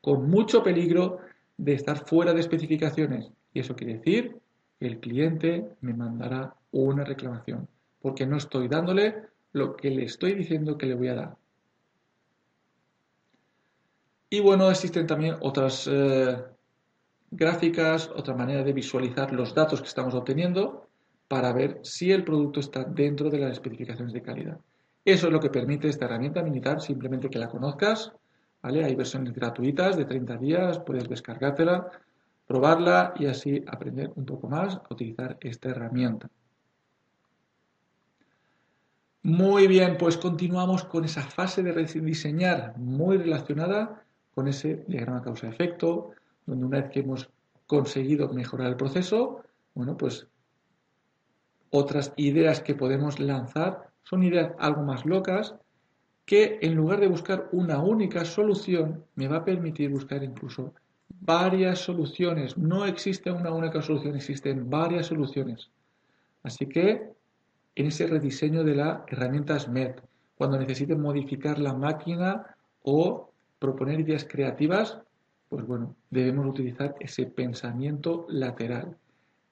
[0.00, 1.18] con mucho peligro
[1.56, 3.30] de estar fuera de especificaciones.
[3.52, 4.38] Y eso quiere decir
[4.80, 7.68] el cliente me mandará una reclamación,
[8.00, 9.22] porque no estoy dándole
[9.52, 11.36] lo que le estoy diciendo que le voy a dar.
[14.28, 16.36] Y bueno, existen también otras eh,
[17.30, 20.83] gráficas, otra manera de visualizar los datos que estamos obteniendo
[21.34, 24.60] para ver si el producto está dentro de las especificaciones de calidad.
[25.04, 28.12] Eso es lo que permite esta herramienta militar, simplemente que la conozcas.
[28.62, 28.84] ¿vale?
[28.84, 31.90] Hay versiones gratuitas de 30 días, puedes descargártela
[32.46, 36.30] probarla y así aprender un poco más a utilizar esta herramienta.
[39.24, 44.04] Muy bien, pues continuamos con esa fase de diseñar muy relacionada
[44.36, 46.12] con ese diagrama causa-efecto,
[46.46, 47.28] donde una vez que hemos
[47.66, 49.42] conseguido mejorar el proceso,
[49.74, 50.28] bueno, pues
[51.76, 55.56] otras ideas que podemos lanzar son ideas algo más locas
[56.24, 60.72] que en lugar de buscar una única solución, me va a permitir buscar incluso
[61.20, 62.56] varias soluciones.
[62.56, 65.70] No existe una única solución, existen varias soluciones.
[66.44, 67.10] Así que
[67.74, 70.00] en ese rediseño de la herramienta SMET,
[70.36, 75.00] cuando necesiten modificar la máquina o proponer ideas creativas,
[75.48, 78.96] pues bueno, debemos utilizar ese pensamiento lateral,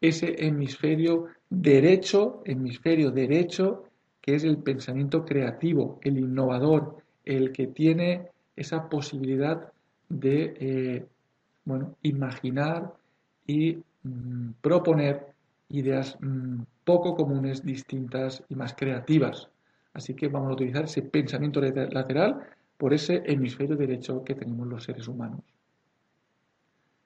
[0.02, 3.84] ese hemisferio derecho, hemisferio derecho
[4.20, 9.72] que es el pensamiento creativo, el innovador, el que tiene esa posibilidad
[10.08, 11.06] de eh,
[11.64, 12.92] bueno, imaginar
[13.46, 15.26] y mm, proponer
[15.70, 19.48] ideas mm, poco comunes, distintas y más creativas.
[19.94, 22.42] Así que vamos a utilizar ese pensamiento lateral
[22.76, 25.40] por ese hemisferio derecho que tenemos los seres humanos.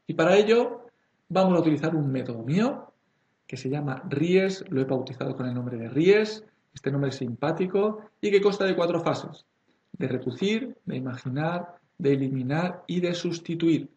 [0.07, 0.86] Y para ello
[1.29, 2.93] vamos a utilizar un método mío
[3.47, 7.17] que se llama RIES, lo he bautizado con el nombre de RIES, este nombre es
[7.17, 9.47] simpático y que consta de cuatro fases,
[9.93, 13.89] de reducir, de imaginar, de eliminar y de sustituir.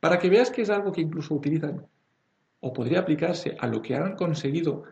[0.00, 1.86] Para que veas que es algo que incluso utilizan
[2.60, 4.84] o podría aplicarse a lo que han conseguido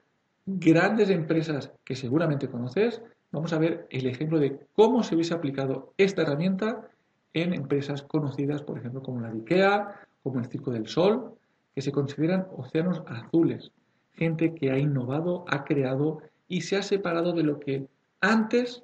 [0.46, 5.94] grandes empresas que seguramente conoces, vamos a ver el ejemplo de cómo se hubiese aplicado
[5.96, 6.88] esta herramienta
[7.32, 11.34] en empresas conocidas, por ejemplo, como la de IKEA, como el Circo del Sol,
[11.74, 13.72] que se consideran océanos azules,
[14.12, 17.86] gente que ha innovado, ha creado y se ha separado de lo que
[18.20, 18.82] antes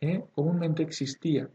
[0.00, 1.48] eh, comúnmente existía.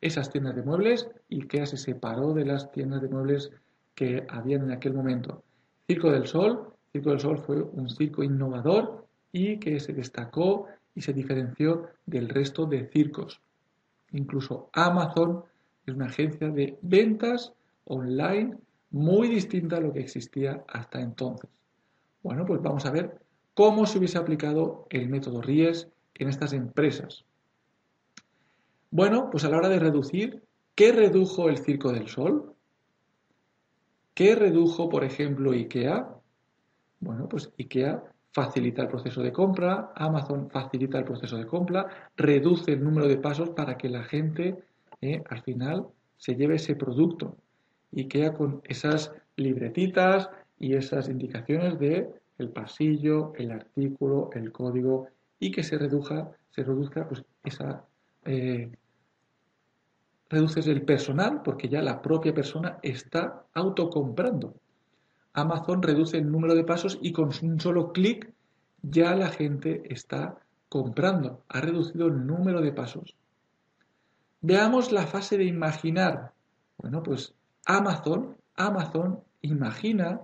[0.00, 3.50] Esas tiendas de muebles, IKEA se separó de las tiendas de muebles
[3.94, 5.42] que habían en aquel momento.
[5.86, 11.02] Circo del Sol, Circo del Sol fue un circo innovador y que se destacó y
[11.02, 13.40] se diferenció del resto de circos.
[14.12, 15.44] Incluso Amazon
[15.86, 17.52] es una agencia de ventas
[17.84, 18.56] online
[18.90, 21.50] muy distinta a lo que existía hasta entonces.
[22.22, 23.20] Bueno, pues vamos a ver
[23.54, 27.24] cómo se hubiese aplicado el método RIES en estas empresas.
[28.90, 30.42] Bueno, pues a la hora de reducir,
[30.74, 32.54] ¿qué redujo el Circo del Sol?
[34.14, 36.08] ¿Qué redujo, por ejemplo, IKEA?
[36.98, 42.72] Bueno, pues IKEA facilita el proceso de compra, Amazon facilita el proceso de compra, reduce
[42.72, 44.62] el número de pasos para que la gente
[45.00, 45.86] eh, al final
[46.16, 47.36] se lleve ese producto.
[47.92, 55.50] IKEA con esas libretitas y esas indicaciones de el pasillo, el artículo, el código y
[55.50, 57.84] que se reduzca, se reduzca pues esa
[58.24, 58.70] eh,
[60.28, 64.54] reduces el personal porque ya la propia persona está autocomprando.
[65.32, 68.32] Amazon reduce el número de pasos y con un solo clic
[68.82, 70.38] ya la gente está
[70.68, 71.42] comprando.
[71.48, 73.16] Ha reducido el número de pasos.
[74.40, 76.32] Veamos la fase de imaginar.
[76.78, 77.34] Bueno, pues
[77.70, 80.20] Amazon, Amazon imagina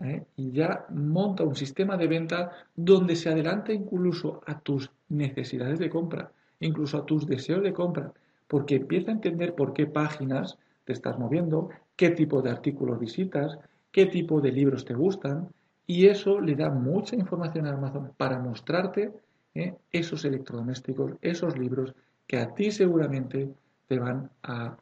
[0.00, 0.22] ¿eh?
[0.36, 5.90] y ya monta un sistema de venta donde se adelanta incluso a tus necesidades de
[5.90, 6.30] compra,
[6.60, 8.12] incluso a tus deseos de compra,
[8.46, 13.58] porque empieza a entender por qué páginas te estás moviendo, qué tipo de artículos visitas,
[13.90, 15.48] qué tipo de libros te gustan,
[15.88, 19.12] y eso le da mucha información a Amazon para mostrarte
[19.54, 19.74] ¿eh?
[19.90, 21.92] esos electrodomésticos, esos libros
[22.28, 23.52] que a ti seguramente
[23.88, 24.76] te van a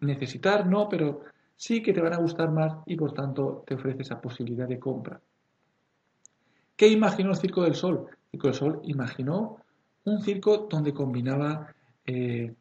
[0.00, 1.22] necesitar, no, pero
[1.56, 4.78] sí que te van a gustar más y por tanto te ofrece esa posibilidad de
[4.78, 5.20] compra.
[6.76, 8.06] ¿Qué imaginó el Circo del Sol?
[8.10, 9.56] El Circo del Sol imaginó
[10.06, 11.74] un circo donde combinaba
[12.06, 12.54] eh,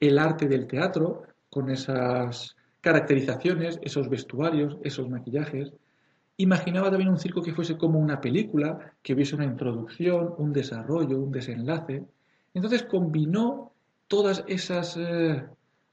[0.00, 5.72] el arte del teatro con esas caracterizaciones, esos vestuarios, esos maquillajes.
[6.36, 11.18] Imaginaba también un circo que fuese como una película, que hubiese una introducción, un desarrollo,
[11.18, 12.04] un desenlace.
[12.54, 13.72] Entonces combinó
[14.08, 15.44] todas esas eh,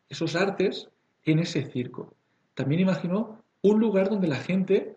[0.10, 0.90] esos artes
[1.24, 2.14] en ese circo.
[2.54, 4.96] También imaginó un lugar donde la gente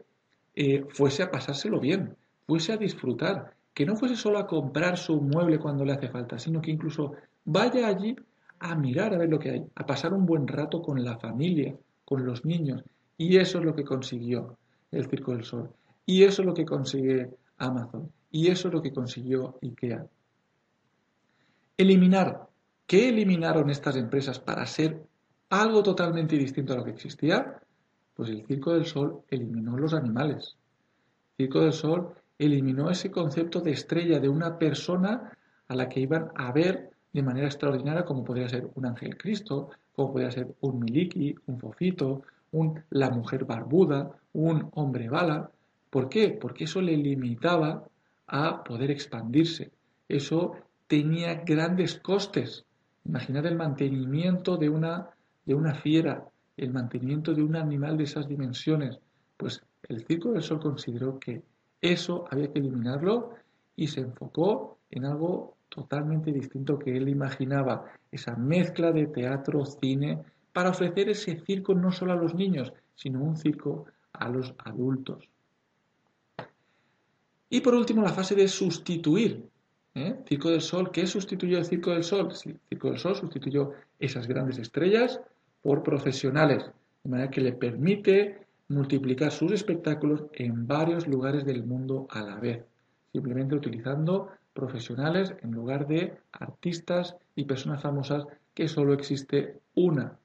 [0.55, 5.21] eh, fuese a pasárselo bien, fuese a disfrutar, que no fuese solo a comprar su
[5.21, 7.13] mueble cuando le hace falta, sino que incluso
[7.45, 8.17] vaya allí
[8.59, 11.77] a mirar a ver lo que hay, a pasar un buen rato con la familia,
[12.05, 12.83] con los niños.
[13.17, 14.59] Y eso es lo que consiguió
[14.91, 15.71] el Circo del Sol.
[16.07, 18.11] Y eso es lo que consigue Amazon.
[18.31, 20.07] Y eso es lo que consiguió IKEA.
[21.77, 22.48] Eliminar
[22.89, 25.03] ¿Qué eliminaron estas empresas para ser
[25.51, 27.61] algo totalmente distinto a lo que existía?
[28.15, 30.57] Pues el Circo del Sol eliminó los animales.
[31.37, 35.37] El Circo del Sol eliminó ese concepto de estrella de una persona
[35.69, 39.69] a la que iban a ver de manera extraordinaria como podría ser un ángel Cristo,
[39.95, 42.23] como podría ser un miliki, un fofito,
[42.53, 45.51] un la mujer barbuda, un hombre bala.
[45.91, 46.31] ¿Por qué?
[46.31, 47.85] Porque eso le limitaba
[48.27, 49.73] a poder expandirse.
[50.09, 52.65] Eso tenía grandes costes.
[53.09, 55.09] Imaginad el mantenimiento de una,
[55.47, 56.29] de una fiera,
[56.59, 58.99] el mantenimiento de un animal de esas dimensiones.
[59.37, 61.43] Pues el Circo del Sol consideró que
[61.81, 63.31] eso había que eliminarlo
[63.75, 70.19] y se enfocó en algo totalmente distinto que él imaginaba, esa mezcla de teatro, cine,
[70.53, 75.29] para ofrecer ese circo no solo a los niños, sino un circo a los adultos.
[77.51, 79.49] Y por último, la fase de sustituir.
[79.95, 80.17] ¿Eh?
[80.27, 82.29] Circo del Sol, ¿qué sustituyó el Circo del Sol?
[82.31, 85.21] el Circo del Sol sustituyó esas grandes estrellas
[85.63, 86.71] por profesionales,
[87.03, 92.37] de manera que le permite multiplicar sus espectáculos en varios lugares del mundo a la
[92.37, 92.65] vez,
[93.13, 100.19] simplemente utilizando profesionales en lugar de artistas y personas famosas que solo existe una.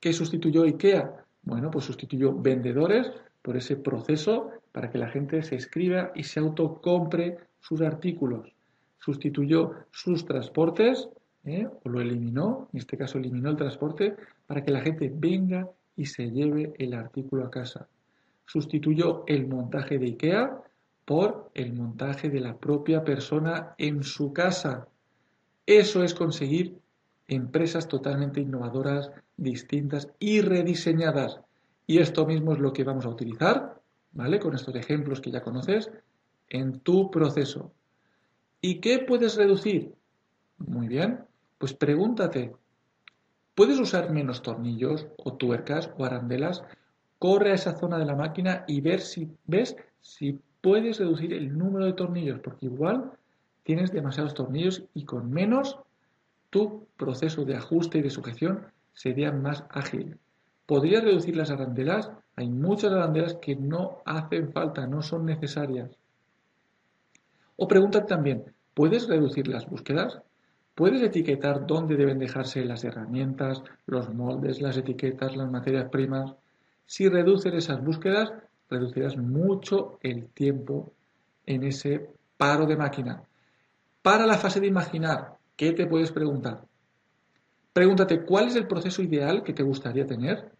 [0.00, 1.24] ¿Qué sustituyó IKEA?
[1.42, 3.10] Bueno, pues sustituyó vendedores
[3.42, 8.52] por ese proceso para que la gente se escriba y se autocompre sus artículos.
[8.98, 11.08] Sustituyó sus transportes
[11.44, 11.66] ¿eh?
[11.84, 14.14] o lo eliminó, en este caso eliminó el transporte,
[14.46, 17.88] para que la gente venga y se lleve el artículo a casa.
[18.44, 20.62] Sustituyó el montaje de IKEA
[21.04, 24.86] por el montaje de la propia persona en su casa.
[25.64, 26.78] Eso es conseguir
[27.26, 31.40] empresas totalmente innovadoras, distintas y rediseñadas.
[31.88, 33.80] Y esto mismo es lo que vamos a utilizar,
[34.12, 34.38] ¿vale?
[34.38, 35.90] Con estos ejemplos que ya conoces,
[36.48, 37.72] en tu proceso.
[38.60, 39.94] ¿Y qué puedes reducir?
[40.58, 41.20] Muy bien,
[41.58, 42.54] pues pregúntate,
[43.54, 46.62] ¿puedes usar menos tornillos o tuercas o arandelas?
[47.18, 51.56] Corre a esa zona de la máquina y ver si ves si puedes reducir el
[51.56, 53.12] número de tornillos, porque igual
[53.62, 55.78] tienes demasiados tornillos y con menos
[56.50, 60.18] tu proceso de ajuste y de sujeción sería más ágil.
[60.66, 62.10] ¿Podrías reducir las arandelas?
[62.34, 65.90] Hay muchas arandelas que no hacen falta, no son necesarias.
[67.56, 68.44] O pregúntate también,
[68.74, 70.20] ¿puedes reducir las búsquedas?
[70.74, 76.34] Puedes etiquetar dónde deben dejarse las herramientas, los moldes, las etiquetas, las materias primas.
[76.84, 78.32] Si reduces esas búsquedas,
[78.68, 80.92] reducirás mucho el tiempo
[81.46, 83.22] en ese paro de máquina.
[84.02, 86.66] Para la fase de imaginar, ¿qué te puedes preguntar?
[87.72, 90.52] Pregúntate, ¿cuál es el proceso ideal que te gustaría tener?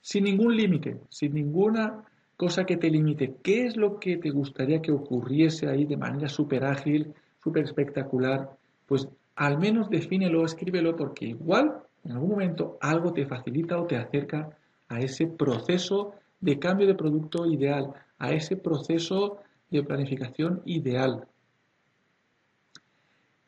[0.00, 2.04] Sin ningún límite, sin ninguna
[2.36, 3.36] cosa que te limite.
[3.42, 8.56] ¿Qué es lo que te gustaría que ocurriese ahí de manera súper ágil, súper espectacular,
[8.86, 13.96] pues al menos defínelo, escríbelo, porque igual en algún momento algo te facilita o te
[13.96, 14.50] acerca
[14.88, 19.38] a ese proceso de cambio de producto ideal, a ese proceso
[19.70, 21.26] de planificación ideal.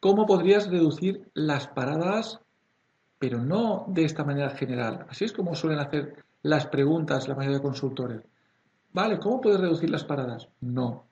[0.00, 2.40] ¿Cómo podrías reducir las paradas,
[3.18, 5.06] pero no de esta manera general?
[5.08, 8.22] Así es como suelen hacer las preguntas la mayoría de consultores.
[8.92, 10.48] Vale, ¿cómo puedes reducir las paradas?
[10.60, 11.06] No.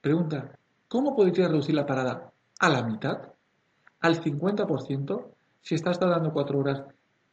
[0.00, 0.58] Pregunta,
[0.88, 2.32] ¿Cómo podrías reducir la parada?
[2.60, 3.18] ¿A la mitad?
[4.00, 5.26] ¿Al 50%?
[5.60, 6.82] Si estás tardando cuatro horas,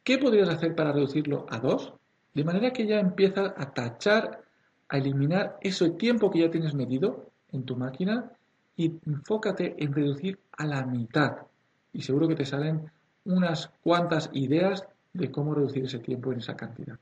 [0.04, 1.94] ¿qué podrías hacer para reducirlo a dos?
[2.34, 4.44] De manera que ya empieza a tachar,
[4.90, 8.30] a eliminar ese tiempo que ya tienes medido en tu máquina
[8.76, 11.46] y enfócate en reducir a la mitad.
[11.94, 12.90] Y seguro que te salen
[13.24, 16.98] unas cuantas ideas de cómo reducir ese tiempo en esa cantidad.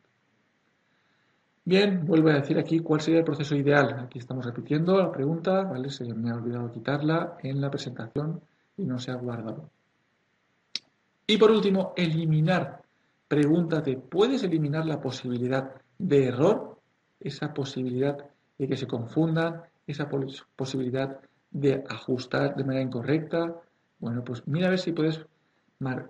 [1.66, 3.98] Bien, vuelvo a decir aquí cuál sería el proceso ideal.
[4.00, 5.88] Aquí estamos repitiendo la pregunta, ¿vale?
[5.88, 8.42] Se me ha olvidado quitarla en la presentación
[8.76, 9.70] y no se ha guardado.
[11.26, 12.82] Y por último, eliminar.
[13.28, 16.78] Pregúntate, ¿puedes eliminar la posibilidad de error?
[17.18, 18.18] Esa posibilidad
[18.58, 20.10] de que se confundan, esa
[20.56, 21.18] posibilidad
[21.50, 23.54] de ajustar de manera incorrecta.
[24.00, 25.24] Bueno, pues mira a ver si puedes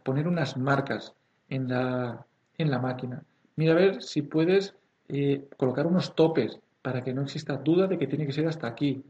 [0.02, 1.14] poner unas marcas
[1.48, 2.26] en la,
[2.58, 3.22] en la máquina.
[3.54, 4.74] Mira a ver si puedes
[5.08, 8.66] eh, colocar unos topes para que no exista duda de que tiene que ser hasta
[8.66, 9.02] aquí.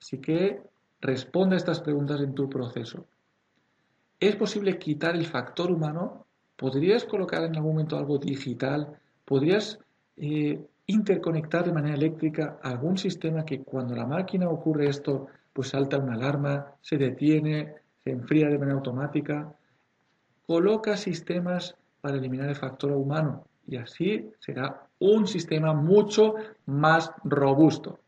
[0.00, 0.62] Así que
[1.00, 3.06] responde a estas preguntas en tu proceso.
[4.20, 6.26] ¿Es posible quitar el factor humano?
[6.56, 8.98] ¿Podrías colocar en algún momento algo digital?
[9.24, 9.78] ¿Podrías
[10.16, 15.98] eh, interconectar de manera eléctrica algún sistema que cuando la máquina ocurre esto, pues salta
[15.98, 19.52] una alarma, se detiene, se enfría de manera automática?
[20.46, 26.34] Coloca sistemas para eliminar el factor humano y así será un sistema mucho
[26.66, 28.00] más robusto.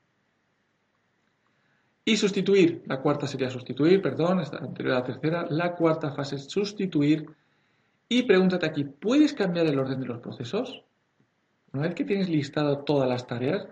[2.04, 6.36] Y sustituir, la cuarta sería sustituir, perdón, esta anterior a la tercera, la cuarta fase
[6.36, 7.26] es sustituir.
[8.08, 10.84] Y pregúntate aquí, ¿puedes cambiar el orden de los procesos?
[11.72, 13.66] Una vez que tienes listado todas las tareas,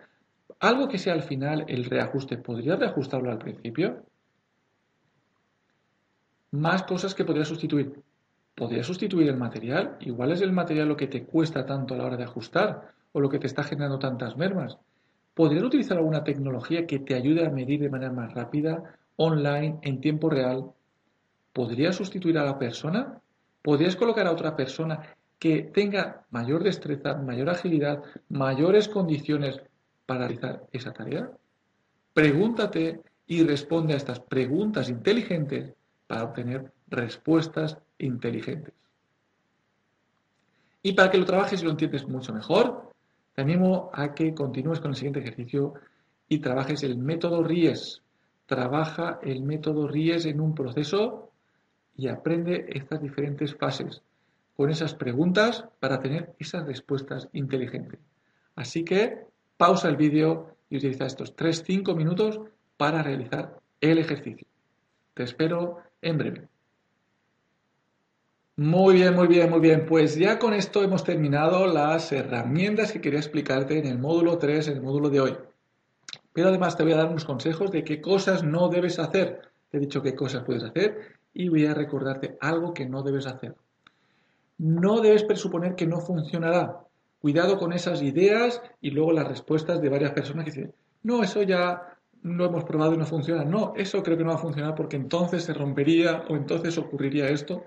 [0.59, 4.05] algo que sea al final el reajuste, ¿podrías reajustarlo al principio?
[6.51, 8.03] Más cosas que podrías sustituir.
[8.57, 9.97] ¿Podrías sustituir el material?
[10.01, 13.21] Igual es el material lo que te cuesta tanto a la hora de ajustar o
[13.21, 14.77] lo que te está generando tantas mermas.
[15.35, 20.01] ¿Podrías utilizar alguna tecnología que te ayude a medir de manera más rápida, online, en
[20.01, 20.73] tiempo real?
[21.53, 23.21] ¿Podrías sustituir a la persona?
[23.63, 29.61] ¿Podrías colocar a otra persona que tenga mayor destreza, mayor agilidad, mayores condiciones
[30.07, 31.31] para realizar esa tarea?
[32.13, 35.73] Pregúntate y responde a estas preguntas inteligentes
[36.09, 38.75] para obtener respuestas inteligentes.
[40.83, 42.94] Y para que lo trabajes y lo entiendes mucho mejor,
[43.35, 45.75] te animo a que continúes con el siguiente ejercicio
[46.29, 48.03] y trabajes el método RIES.
[48.47, 51.31] Trabaja el método RIES en un proceso
[51.97, 54.03] y aprende estas diferentes fases
[54.57, 57.99] con esas preguntas para tener esas respuestas inteligentes.
[58.55, 59.27] Así que
[59.57, 62.41] pausa el vídeo y utiliza estos 3-5 minutos
[62.77, 64.47] para realizar el ejercicio.
[65.15, 66.54] Te espero en breve.
[68.57, 69.85] Muy bien, muy bien, muy bien.
[69.85, 74.69] Pues ya con esto hemos terminado las herramientas que quería explicarte en el módulo 3,
[74.69, 75.37] en el módulo de hoy.
[76.33, 79.41] Pero además te voy a dar unos consejos de qué cosas no debes hacer.
[79.71, 83.27] Te he dicho qué cosas puedes hacer y voy a recordarte algo que no debes
[83.27, 83.57] hacer.
[84.59, 86.79] No debes presuponer que no funcionará.
[87.19, 91.43] Cuidado con esas ideas y luego las respuestas de varias personas que dicen, no, eso
[91.43, 93.45] ya lo hemos probado y no funciona.
[93.45, 97.29] No, eso creo que no va a funcionar porque entonces se rompería o entonces ocurriría
[97.29, 97.65] esto.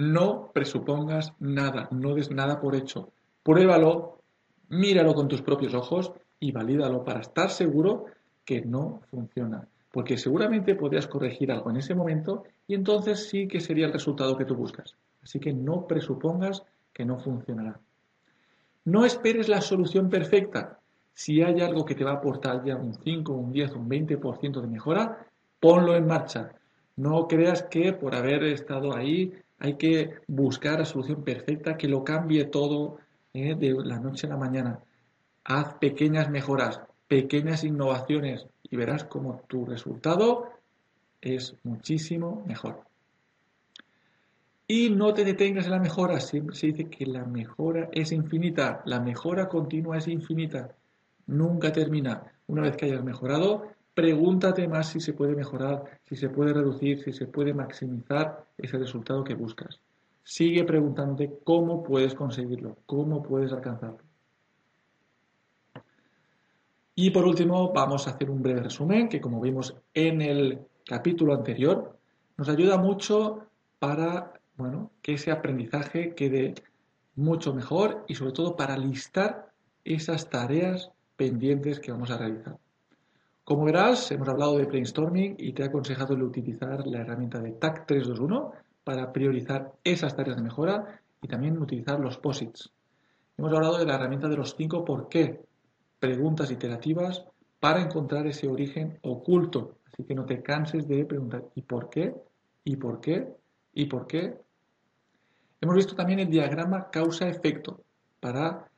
[0.00, 3.12] No presupongas nada, no des nada por hecho.
[3.42, 4.22] Pruébalo,
[4.70, 8.06] míralo con tus propios ojos y valídalo para estar seguro
[8.46, 9.68] que no funciona.
[9.92, 14.38] Porque seguramente podrías corregir algo en ese momento y entonces sí que sería el resultado
[14.38, 14.96] que tú buscas.
[15.22, 16.62] Así que no presupongas
[16.94, 17.78] que no funcionará.
[18.86, 20.78] No esperes la solución perfecta.
[21.12, 24.62] Si hay algo que te va a aportar ya un 5, un 10, un 20%
[24.62, 25.26] de mejora,
[25.60, 26.52] ponlo en marcha.
[26.96, 32.02] No creas que por haber estado ahí hay que buscar la solución perfecta que lo
[32.02, 32.98] cambie todo
[33.34, 34.80] eh, de la noche a la mañana.
[35.44, 40.50] Haz pequeñas mejoras, pequeñas innovaciones y verás cómo tu resultado
[41.20, 42.84] es muchísimo mejor.
[44.66, 48.82] Y no te detengas en la mejora, siempre se dice que la mejora es infinita,
[48.86, 50.74] la mejora continua es infinita,
[51.26, 52.32] nunca termina.
[52.46, 57.02] Una vez que hayas mejorado, pregúntate más si se puede mejorar, si se puede reducir,
[57.02, 59.80] si se puede maximizar ese resultado que buscas.
[60.22, 64.00] Sigue preguntándote cómo puedes conseguirlo, cómo puedes alcanzarlo.
[66.94, 71.34] Y por último, vamos a hacer un breve resumen que como vimos en el capítulo
[71.34, 71.96] anterior,
[72.36, 73.46] nos ayuda mucho
[73.78, 76.54] para bueno, que ese aprendizaje quede
[77.16, 79.50] mucho mejor y sobre todo para listar
[79.84, 82.58] esas tareas pendientes que vamos a realizar.
[83.50, 87.84] Como verás, hemos hablado de brainstorming y te he aconsejado utilizar la herramienta de TAC
[87.84, 88.52] 321
[88.84, 92.70] para priorizar esas tareas de mejora y también utilizar los POSITs.
[93.36, 95.40] Hemos hablado de la herramienta de los 5 por qué,
[95.98, 97.24] preguntas iterativas
[97.58, 99.78] para encontrar ese origen oculto.
[99.84, 102.14] Así que no te canses de preguntar ¿y por qué?
[102.62, 103.34] ¿y por qué?
[103.74, 104.38] ¿y por qué?
[105.60, 107.80] Hemos visto también el diagrama causa-efecto
[108.20, 108.69] para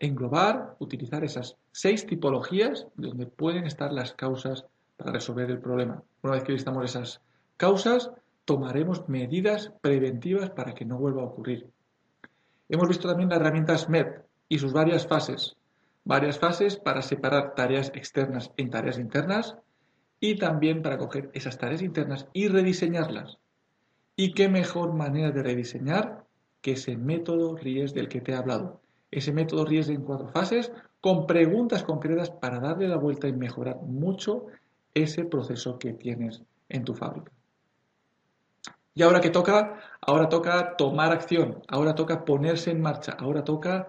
[0.00, 6.02] englobar, utilizar esas seis tipologías donde pueden estar las causas para resolver el problema.
[6.22, 7.20] Una vez que listamos esas
[7.56, 8.10] causas,
[8.46, 11.70] tomaremos medidas preventivas para que no vuelva a ocurrir.
[12.68, 15.56] Hemos visto también la herramienta SMED y sus varias fases.
[16.04, 19.56] Varias fases para separar tareas externas en tareas internas
[20.18, 23.38] y también para coger esas tareas internas y rediseñarlas.
[24.16, 26.24] ¿Y qué mejor manera de rediseñar
[26.62, 28.80] que ese método RIES del que te he hablado?
[29.10, 33.80] Ese método RIES en cuatro fases con preguntas concretas para darle la vuelta y mejorar
[33.82, 34.46] mucho
[34.94, 37.32] ese proceso que tienes en tu fábrica.
[38.94, 43.88] Y ahora que toca, ahora toca tomar acción, ahora toca ponerse en marcha, ahora toca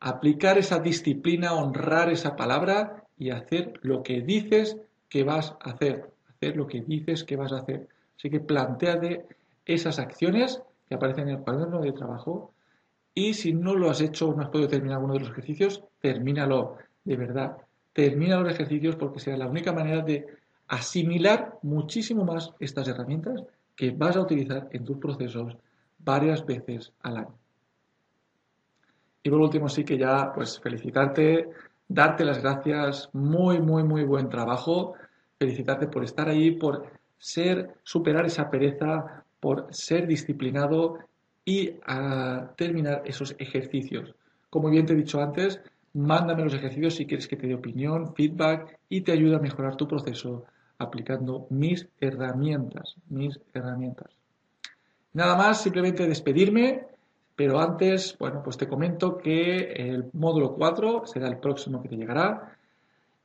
[0.00, 4.76] aplicar esa disciplina, honrar esa palabra y hacer lo que dices
[5.08, 7.88] que vas a hacer, hacer lo que dices que vas a hacer.
[8.16, 9.26] Así que planteate
[9.64, 12.53] esas acciones que aparecen en el cuaderno de trabajo
[13.14, 15.84] y si no lo has hecho o no has podido terminar alguno de los ejercicios,
[16.00, 17.56] termínalo, de verdad.
[17.92, 20.26] Termina los ejercicios porque será la única manera de
[20.66, 23.44] asimilar muchísimo más estas herramientas
[23.76, 25.56] que vas a utilizar en tus procesos
[25.98, 27.34] varias veces al año.
[29.22, 31.48] Y por último, sí que ya, pues felicitarte,
[31.88, 34.94] darte las gracias, muy, muy, muy buen trabajo,
[35.38, 36.86] felicitarte por estar ahí, por
[37.16, 40.98] ser, superar esa pereza, por ser disciplinado
[41.44, 44.14] y a terminar esos ejercicios.
[44.50, 45.60] Como bien te he dicho antes,
[45.94, 49.76] mándame los ejercicios si quieres que te dé opinión, feedback y te ayude a mejorar
[49.76, 50.44] tu proceso
[50.78, 54.10] aplicando mis herramientas, mis herramientas.
[55.12, 56.86] Nada más, simplemente despedirme,
[57.36, 61.96] pero antes, bueno, pues te comento que el módulo 4 será el próximo que te
[61.96, 62.56] llegará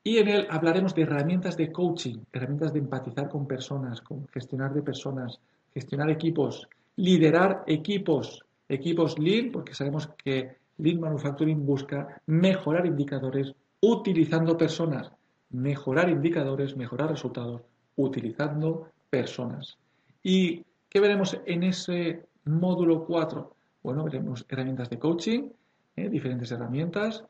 [0.03, 4.73] y en él hablaremos de herramientas de coaching, herramientas de empatizar con personas, con gestionar
[4.73, 5.39] de personas,
[5.73, 6.67] gestionar equipos,
[6.99, 15.09] liderar equipos, equipos Lean, porque sabemos que Lean Manufacturing busca mejorar indicadores utilizando personas,
[15.49, 17.61] mejorar indicadores, mejorar resultados
[17.95, 19.77] utilizando personas.
[20.21, 23.55] ¿Y qué veremos en ese módulo 4?
[23.81, 25.49] Bueno, veremos herramientas de coaching,
[25.95, 27.23] eh, diferentes herramientas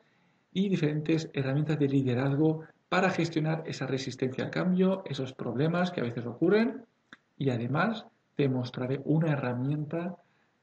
[0.52, 6.04] y diferentes herramientas de liderazgo para gestionar esa resistencia al cambio, esos problemas que a
[6.04, 6.84] veces ocurren
[7.38, 8.04] y además
[8.40, 10.16] te mostraré una herramienta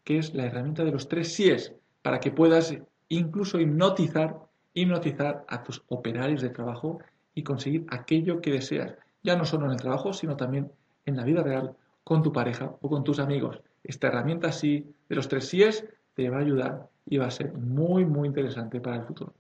[0.04, 2.76] que es la herramienta de los tres síes para que puedas
[3.08, 4.36] incluso hipnotizar,
[4.74, 6.98] hipnotizar a tus operarios de trabajo
[7.36, 8.96] y conseguir aquello que deseas.
[9.22, 10.72] ya no solo en el trabajo, sino también
[11.06, 13.62] en la vida real, con tu pareja o con tus amigos.
[13.84, 17.54] Esta herramienta sí, de los tres síes, te va a ayudar y va a ser
[17.54, 19.36] muy, muy interesante para el futuro.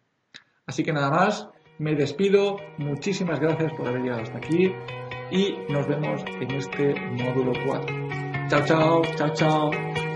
[0.67, 4.71] Así que nada más, me despido, muchísimas gracias por haber llegado hasta aquí
[5.31, 8.26] y nos vemos en este módulo 4.
[8.49, 10.06] 早早早早。